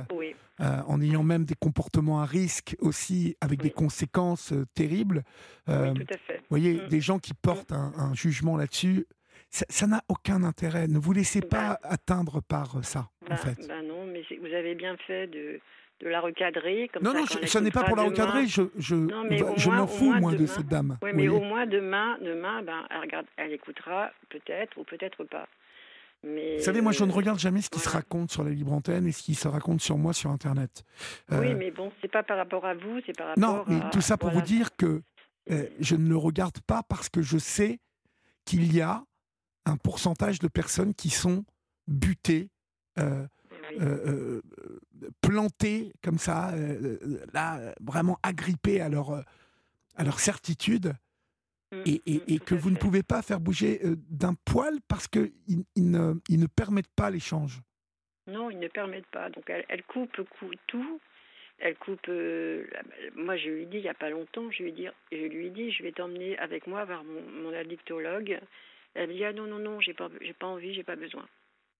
euh, 0.61 0.81
en 0.87 1.01
ayant 1.01 1.23
même 1.23 1.43
des 1.43 1.55
comportements 1.55 2.21
à 2.21 2.25
risque 2.25 2.77
aussi, 2.79 3.35
avec 3.41 3.61
des 3.61 3.71
conséquences 3.71 4.53
euh, 4.53 4.65
terribles. 4.73 5.25
Euh, 5.67 5.93
tout 5.93 6.05
à 6.09 6.17
fait. 6.17 6.37
Vous 6.37 6.45
voyez, 6.49 6.75
mm. 6.75 6.87
des 6.87 7.01
gens 7.01 7.19
qui 7.19 7.33
portent 7.33 7.73
un, 7.73 8.13
jugement 8.13 8.55
là-dessus, 8.55 9.05
ça 9.69 9.87
n'a 9.87 10.01
aucun 10.09 10.43
intérêt. 10.43 10.87
Ne 10.87 10.99
vous 10.99 11.13
laissez 11.13 11.41
pas 11.41 11.79
bah. 11.81 11.89
atteindre 11.89 12.41
par 12.41 12.83
ça, 12.83 13.09
en 13.25 13.29
bah, 13.29 13.37
fait. 13.37 13.67
Bah 13.67 13.81
non, 13.81 14.05
mais 14.05 14.23
vous 14.39 14.53
avez 14.53 14.75
bien 14.75 14.97
fait 15.07 15.27
de, 15.27 15.59
de 16.01 16.07
la 16.07 16.19
recadrer. 16.19 16.89
Comme 16.93 17.03
non, 17.03 17.13
ça, 17.25 17.39
non, 17.39 17.47
ce 17.47 17.59
n'est 17.59 17.71
pas 17.71 17.83
pour 17.83 17.95
la 17.95 18.03
recadrer. 18.03 18.47
Je, 18.47 18.63
je, 18.77 18.95
je 19.57 19.69
m'en 19.69 19.87
fous, 19.87 20.13
moi, 20.13 20.33
de 20.33 20.45
cette 20.45 20.67
dame. 20.67 20.97
Oui, 21.01 21.11
mais 21.13 21.27
au 21.27 21.39
moins 21.39 21.65
demain, 21.65 22.17
demain 22.21 22.61
ben, 22.63 22.85
elle, 22.89 23.01
regarde, 23.01 23.25
elle 23.37 23.53
écoutera 23.53 24.11
peut-être 24.29 24.77
ou 24.77 24.83
peut-être 24.83 25.23
pas. 25.23 25.47
Vous 26.23 26.63
savez, 26.63 26.81
moi, 26.81 26.91
je 26.91 27.03
ne 27.03 27.11
regarde 27.11 27.37
jamais 27.37 27.61
ce 27.61 27.69
qui 27.69 27.79
se 27.79 27.89
raconte 27.89 28.31
sur 28.31 28.43
la 28.43 28.49
libre 28.49 28.73
antenne 28.73 29.05
et 29.05 29.11
ce 29.11 29.21
qui 29.21 29.35
se 29.35 29.47
raconte 29.47 29.81
sur 29.81 29.97
moi 29.97 30.11
sur 30.11 30.31
Internet. 30.31 30.83
oui, 31.29 31.51
euh, 31.51 31.55
mais 31.55 31.69
bon, 31.69 31.91
c'est 32.01 32.11
pas 32.11 32.23
par 32.23 32.37
rapport 32.37 32.65
à 32.65 32.73
vous, 32.73 32.99
c'est 33.05 33.15
par 33.15 33.27
rapport 33.27 33.43
non, 33.43 33.63
mais 33.67 33.79
tout 33.91 34.01
ça 34.01 34.17
pour 34.17 34.31
vous 34.31 34.41
dire 34.41 34.75
que 34.75 35.03
euh, 35.51 35.67
je 35.79 35.95
ne 35.95 36.09
le 36.09 36.17
regarde 36.17 36.59
pas 36.65 36.81
parce 36.81 37.09
que 37.09 37.21
je 37.21 37.37
sais 37.37 37.79
qu'il 38.43 38.73
y 38.75 38.81
a 38.81 39.03
un 39.65 39.77
pourcentage 39.77 40.39
de 40.39 40.47
personnes 40.47 40.93
qui 40.93 41.09
sont 41.09 41.45
butées, 41.87 42.49
euh, 42.99 43.27
plantées 45.21 45.91
comme 46.03 46.17
ça, 46.17 46.53
là, 47.33 47.73
vraiment 47.81 48.19
agrippées 48.23 48.81
à 48.81 48.89
leur, 48.89 49.23
à 49.95 50.03
leur 50.03 50.19
certitude 50.19 50.93
Mm, 51.71 51.83
et, 51.85 52.35
mm, 52.35 52.39
que 52.39 52.55
vous 52.55 52.69
ne 52.69 52.77
pouvez 52.77 53.03
pas 53.03 53.21
faire 53.21 53.39
bouger 53.39 53.79
euh, 53.83 53.95
d'un 54.09 54.35
poil 54.45 54.75
parce 54.87 55.07
qu'ils 55.07 55.31
ils 55.75 55.89
ne, 55.89 56.13
ils 56.29 56.39
ne 56.39 56.47
permettent 56.47 56.93
pas 56.95 57.09
l'échange. 57.09 57.61
Non, 58.27 58.49
ils 58.49 58.59
ne 58.59 58.67
permettent 58.67 59.07
pas. 59.07 59.29
Donc 59.29 59.49
elle, 59.49 59.65
elle 59.67 59.83
coupe 59.83 60.21
tout. 60.67 61.01
Elle 61.57 61.75
coupe. 61.77 62.07
Euh, 62.09 62.65
moi, 63.15 63.37
je 63.37 63.49
lui 63.49 63.63
ai 63.63 63.65
dit 63.65 63.77
il 63.77 63.83
n'y 63.83 63.89
a 63.89 63.93
pas 63.93 64.09
longtemps, 64.09 64.49
je 64.51 64.63
lui 64.63 64.69
ai 64.69 64.73
dit, 64.73 64.87
je 65.11 65.17
lui 65.17 65.47
ai 65.47 65.49
dit, 65.49 65.71
je 65.71 65.83
vais 65.83 65.91
t'emmener 65.91 66.37
avec 66.37 66.67
moi 66.67 66.85
vers 66.85 67.03
mon, 67.03 67.21
mon 67.43 67.53
addictologue. 67.53 68.39
Elle 68.95 69.09
me 69.09 69.13
dit 69.13 69.23
ah 69.23 69.33
non 69.33 69.45
non 69.45 69.59
non, 69.59 69.79
j'ai 69.81 69.93
pas 69.93 70.09
j'ai 70.21 70.33
pas 70.33 70.47
envie, 70.47 70.73
j'ai 70.73 70.83
pas 70.83 70.95
besoin. 70.95 71.27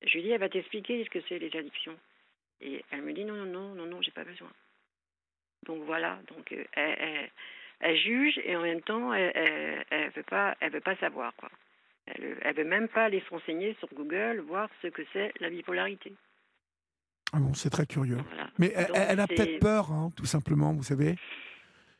Je 0.05 0.13
lui 0.13 0.23
dit 0.23 0.31
elle 0.31 0.39
va 0.39 0.49
t'expliquer 0.49 1.03
ce 1.03 1.09
que 1.09 1.19
c'est 1.27 1.39
les 1.39 1.55
addictions. 1.57 1.97
Et 2.61 2.83
elle 2.91 3.01
me 3.01 3.13
dit 3.13 3.25
non 3.25 3.35
non 3.35 3.45
non 3.45 3.75
non 3.75 3.85
non, 3.85 4.01
j'ai 4.01 4.11
pas 4.11 4.23
besoin. 4.23 4.51
Donc 5.65 5.83
voilà. 5.85 6.19
Donc 6.27 6.51
euh, 6.51 6.63
elle, 6.73 7.29
elle 7.79 7.97
juge 7.97 8.39
et 8.43 8.55
en 8.55 8.61
même 8.61 8.81
temps, 8.81 9.13
elle, 9.13 9.85
elle, 9.89 10.09
veut 10.11 10.23
pas, 10.23 10.55
elle 10.59 10.71
veut 10.71 10.81
pas 10.81 10.95
savoir 10.97 11.33
quoi. 11.35 11.49
Elle, 12.07 12.37
elle 12.41 12.55
veut 12.55 12.63
même 12.63 12.87
pas 12.87 13.05
aller 13.05 13.21
se 13.21 13.29
renseigner 13.29 13.75
sur 13.79 13.89
Google, 13.93 14.43
voir 14.47 14.69
ce 14.81 14.87
que 14.87 15.01
c'est 15.11 15.33
la 15.39 15.49
bipolarité. 15.49 16.13
Ah 17.33 17.39
bon, 17.39 17.53
c'est 17.53 17.69
très 17.69 17.85
curieux. 17.85 18.19
Mais 18.57 18.71
elle, 18.75 19.19
a 19.19 19.27
peut-être 19.27 19.59
peur, 19.59 19.91
hein, 19.91 20.11
tout 20.15 20.25
simplement, 20.25 20.73
vous 20.73 20.83
savez. 20.83 21.15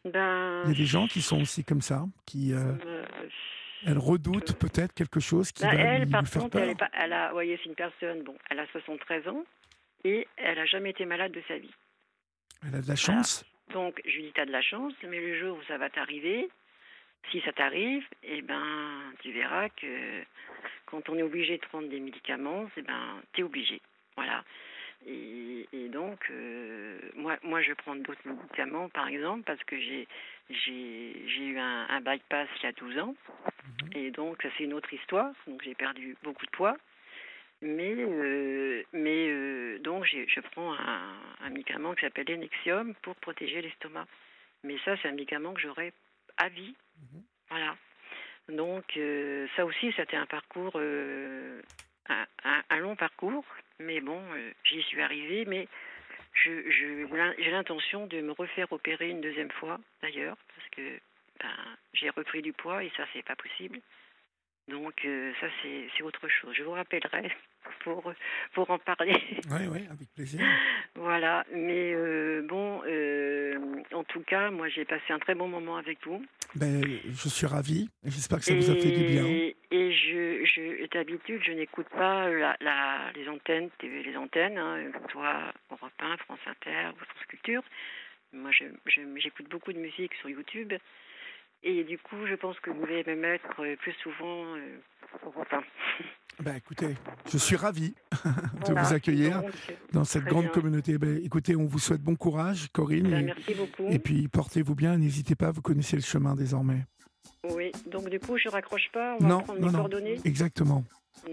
Ben, 0.06 0.62
Il 0.65 0.71
y 0.71 0.73
a 0.73 0.78
des 0.78 0.86
gens 0.86 1.08
qui 1.08 1.21
sont 1.21 1.41
aussi 1.41 1.63
comme 1.63 1.82
ça, 1.82 2.06
qui. 2.25 2.54
Euh, 2.54 2.73
euh, 2.86 3.06
elle 3.86 3.98
redoute 3.98 4.58
peut-être 4.58 4.93
quelque 4.93 5.19
chose 5.19 5.52
qui 5.52 5.63
ben, 5.63 5.76
va 5.76 5.82
elle, 5.82 6.04
lui, 6.04 6.12
par 6.12 6.28
faire 6.28 6.41
contre, 6.43 6.58
peur. 6.58 6.69
Elle, 6.69 6.76
pas, 6.76 6.89
elle 6.93 7.13
a, 7.13 7.32
voyez, 7.32 7.58
c'est 7.58 7.69
une 7.69 7.76
personne, 7.76 8.24
bon, 8.24 8.36
elle 8.50 8.60
a 8.60 8.67
73 8.67 9.28
ans 9.28 9.45
et 10.04 10.28
elle 10.38 10.60
a 10.60 10.65
jamais 10.65 10.91
été 10.91 11.06
malade 11.06 11.32
de 11.32 11.41
sa 11.48 11.58
vie. 11.58 11.74
Elle 12.67 12.76
a 12.76 12.82
de 12.82 12.88
la 12.88 12.95
chance. 12.95 13.45
Donc, 13.74 14.02
je 14.06 14.15
lui 14.15 14.24
dis, 14.24 14.32
t'as 14.34 14.45
de 14.45 14.52
la 14.52 14.62
chance, 14.62 14.93
mais 15.04 15.19
le 15.19 15.39
jour 15.39 15.58
où 15.58 15.63
ça 15.67 15.78
va 15.78 15.89
t'arriver, 15.89 16.50
si 17.32 17.41
ça 17.41 17.52
t'arrive, 17.54 18.04
eh 18.24 18.41
ben, 18.41 19.13
tu 19.21 19.32
verras 19.32 19.69
que 19.69 20.24
quand 20.86 21.10
on 21.10 21.17
est 21.17 21.24
obligé 21.24 21.58
de 21.58 21.65
prendre 21.65 21.89
des 21.89 22.00
médicaments, 22.00 22.69
eh 22.78 22.82
ben, 22.82 23.21
t'es 23.34 23.43
obligé. 23.43 23.82
Voilà. 24.15 24.43
Et, 25.08 25.89
donc, 25.89 26.20
euh, 26.32 27.00
moi, 27.15 27.38
moi, 27.44 27.62
je 27.62 27.74
prends 27.74 27.96
d'autres 27.96 28.28
médicaments, 28.28 28.89
par 28.89 29.08
exemple, 29.08 29.44
parce 29.44 29.63
que 29.63 29.80
j'ai 29.80 30.08
j'ai 30.50 31.44
eu 31.44 31.58
un, 31.58 31.88
un, 31.89 32.02
bypass 32.02 32.50
il 32.58 32.63
y 32.63 32.65
a 32.68 32.72
12 32.72 33.00
ans. 33.00 33.15
Mhm. 33.84 33.89
Et 33.96 34.12
donc, 34.12 34.41
ça, 34.41 34.50
c'est 34.58 34.63
une 34.63 34.74
autre 34.74 34.94
histoire. 34.94 35.32
Donc, 35.48 35.62
j'ai 35.63 35.76
perdu 35.76 36.15
beaucoup 36.24 36.46
de 36.46 36.52
poids. 36.52 36.78
Mais, 37.62 37.96
euh, 37.98 38.84
mais 38.94 39.28
euh, 39.30 39.80
donc, 39.80 40.06
je 40.06 40.39
prends 40.52 40.74
un, 40.74 41.13
un, 41.41 41.50
médicament 41.50 41.94
qui 41.96 42.02
s'appelle 42.02 42.30
Enexium 42.30 42.94
pour 43.02 43.15
protéger 43.15 43.62
l'estomac. 43.62 44.06
Mais 44.63 44.78
ça, 44.86 44.96
c'est 45.02 45.08
un 45.08 45.13
médicament 45.13 45.54
que 45.54 45.62
j'aurai 45.62 45.94
à 46.38 46.50
vie. 46.50 46.76
Mhm. 46.98 47.24
Voilà. 47.50 47.78
Donc, 48.50 48.98
euh, 48.98 49.48
ça 49.56 49.65
aussi, 49.65 49.91
c'était 49.96 50.18
un 50.18 50.26
parcours, 50.26 50.76
un, 50.78 52.26
un, 52.70 52.80
long 52.80 52.96
parcours. 52.96 53.46
Mais 53.80 54.02
bon, 54.02 54.22
j'y 54.64 54.82
suis 54.84 55.02
arrivée. 55.02 55.46
Mais 55.46 55.68
j'ai 56.44 57.52
l'intention 57.52 58.08
de 58.08 58.22
me 58.22 58.32
refaire 58.32 58.72
opérer 58.72 59.10
une 59.10 59.22
deuxième 59.22 59.52
fois, 59.52 59.80
d'ailleurs, 60.02 60.38
parce 60.56 60.70
que 60.70 61.00
ben, 61.40 61.78
j'ai 61.94 62.10
repris 62.10 62.42
du 62.42 62.54
poids 62.54 62.84
et 62.84 62.92
ça, 62.98 63.06
c'est 63.14 63.24
pas 63.24 63.36
possible. 63.36 63.80
Donc 64.67 65.06
euh, 65.06 65.32
ça 65.39 65.47
c'est 65.62 66.04
autre 66.04 66.28
chose. 66.28 66.56
Je 66.56 66.63
vous 66.63 66.71
rappellerai 66.71 67.32
pour 67.84 68.12
pour 68.54 68.69
en 68.69 68.80
parler. 68.80 69.13
Oui 69.51 69.67
oui 69.71 69.86
avec 69.91 70.10
plaisir. 70.15 70.41
voilà 70.95 71.45
mais 71.54 71.93
euh, 71.93 72.41
bon 72.47 72.82
euh, 72.88 73.84
en 73.93 74.04
tout 74.04 74.21
cas 74.21 74.49
moi 74.49 74.67
j'ai 74.69 74.86
passé 74.86 75.13
un 75.13 75.19
très 75.19 75.36
bon 75.36 75.47
moment 75.47 75.78
avec 75.78 75.99
vous. 76.06 76.25
Ben 76.56 76.82
je 76.82 77.30
suis 77.30 77.45
ravi. 77.45 77.89
J'espère 78.04 78.39
que 78.39 78.45
ça 78.45 78.56
vous 78.56 78.71
a 78.71 78.75
fait 78.75 78.91
du 78.91 79.04
bien. 79.04 79.25
Et 79.25 79.91
je 79.91 80.43
je 80.45 80.88
d'habitude 80.91 81.41
je 81.43 81.51
n'écoute 81.51 81.88
pas 81.89 82.28
la, 82.30 82.58
la, 82.60 83.12
les 83.15 83.30
antennes 83.30 83.69
TV 83.78 84.01
les 84.01 84.17
antennes 84.17 84.58
hein, 84.58 84.78
soit 85.12 85.54
Europe 85.69 85.91
1, 85.99 86.17
France 86.17 86.39
Inter 86.47 86.89
France 86.95 87.25
Culture. 87.28 87.62
Moi 88.34 88.49
j'écoute 89.17 89.47
beaucoup 89.49 89.73
de 89.73 89.80
musique 89.80 90.15
sur 90.15 90.30
YouTube. 90.30 90.73
Et 91.67 91.84
du 91.84 91.97
coup, 91.97 92.15
je 92.30 92.36
pense 92.36 92.60
que 92.60 92.69
vous 92.69 92.84
allez 92.84 93.04
me 93.08 93.15
mettre 93.15 93.47
euh, 93.60 93.75
plus 93.78 93.93
souvent 94.04 94.56
euh, 94.56 94.78
au 95.25 95.32
repas. 95.32 95.62
Ben, 96.39 96.56
écoutez, 96.58 96.95
je 97.32 97.38
suis 97.39 97.56
ravi 97.56 97.95
de 98.25 98.65
Voilà. 98.65 98.84
vous 98.84 98.93
accueillir 98.93 99.41
Donc, 99.41 99.51
dans 99.93 100.04
cette 100.04 100.25
grande 100.25 100.43
bien. 100.43 100.51
communauté. 100.51 100.97
Ben, 100.97 101.19
écoutez, 101.23 101.56
on 101.56 101.65
vous 101.65 101.80
souhaite 101.80 102.01
bon 102.01 102.15
courage, 102.15 102.67
Corinne. 102.71 103.10
ben, 103.10 103.19
et- 103.21 103.23
merci 103.23 103.54
beaucoup. 103.56 103.88
Et 103.89 103.97
puis 103.99 104.28
portez-vous 104.28 104.75
bien, 104.75 104.97
n'hésitez 104.97 105.36
pas, 105.36 105.49
vous 105.51 105.62
connaissez 105.62 105.95
le 105.95 106.01
chemin 106.04 106.36
désormais. 106.36 106.86
Oui, 107.49 107.71
donc 107.88 108.10
du 108.10 108.19
coup, 108.19 108.38
je 108.38 108.49
raccroche 108.49 108.89
pas, 108.91 109.15
on 109.19 109.23
va 109.23 109.28
Non, 109.30 109.39
prendre 109.41 109.60
non, 109.60 109.65
mes 109.67 109.71
non. 109.71 109.78
coordonnées. 109.80 110.19
Exactement. 110.25 110.84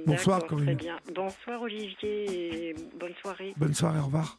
Bonsoir, 0.07 0.47
Corinne. 0.47 0.67
Très 0.67 0.75
bien. 0.77 0.97
Bonsoir 1.15 1.61
Olivier 1.63 2.69
et 2.71 2.75
bonne 2.99 3.15
soirée. 3.21 3.53
Bonne 3.57 3.75
soirée, 3.75 3.99
au 3.99 4.05
revoir. 4.05 4.31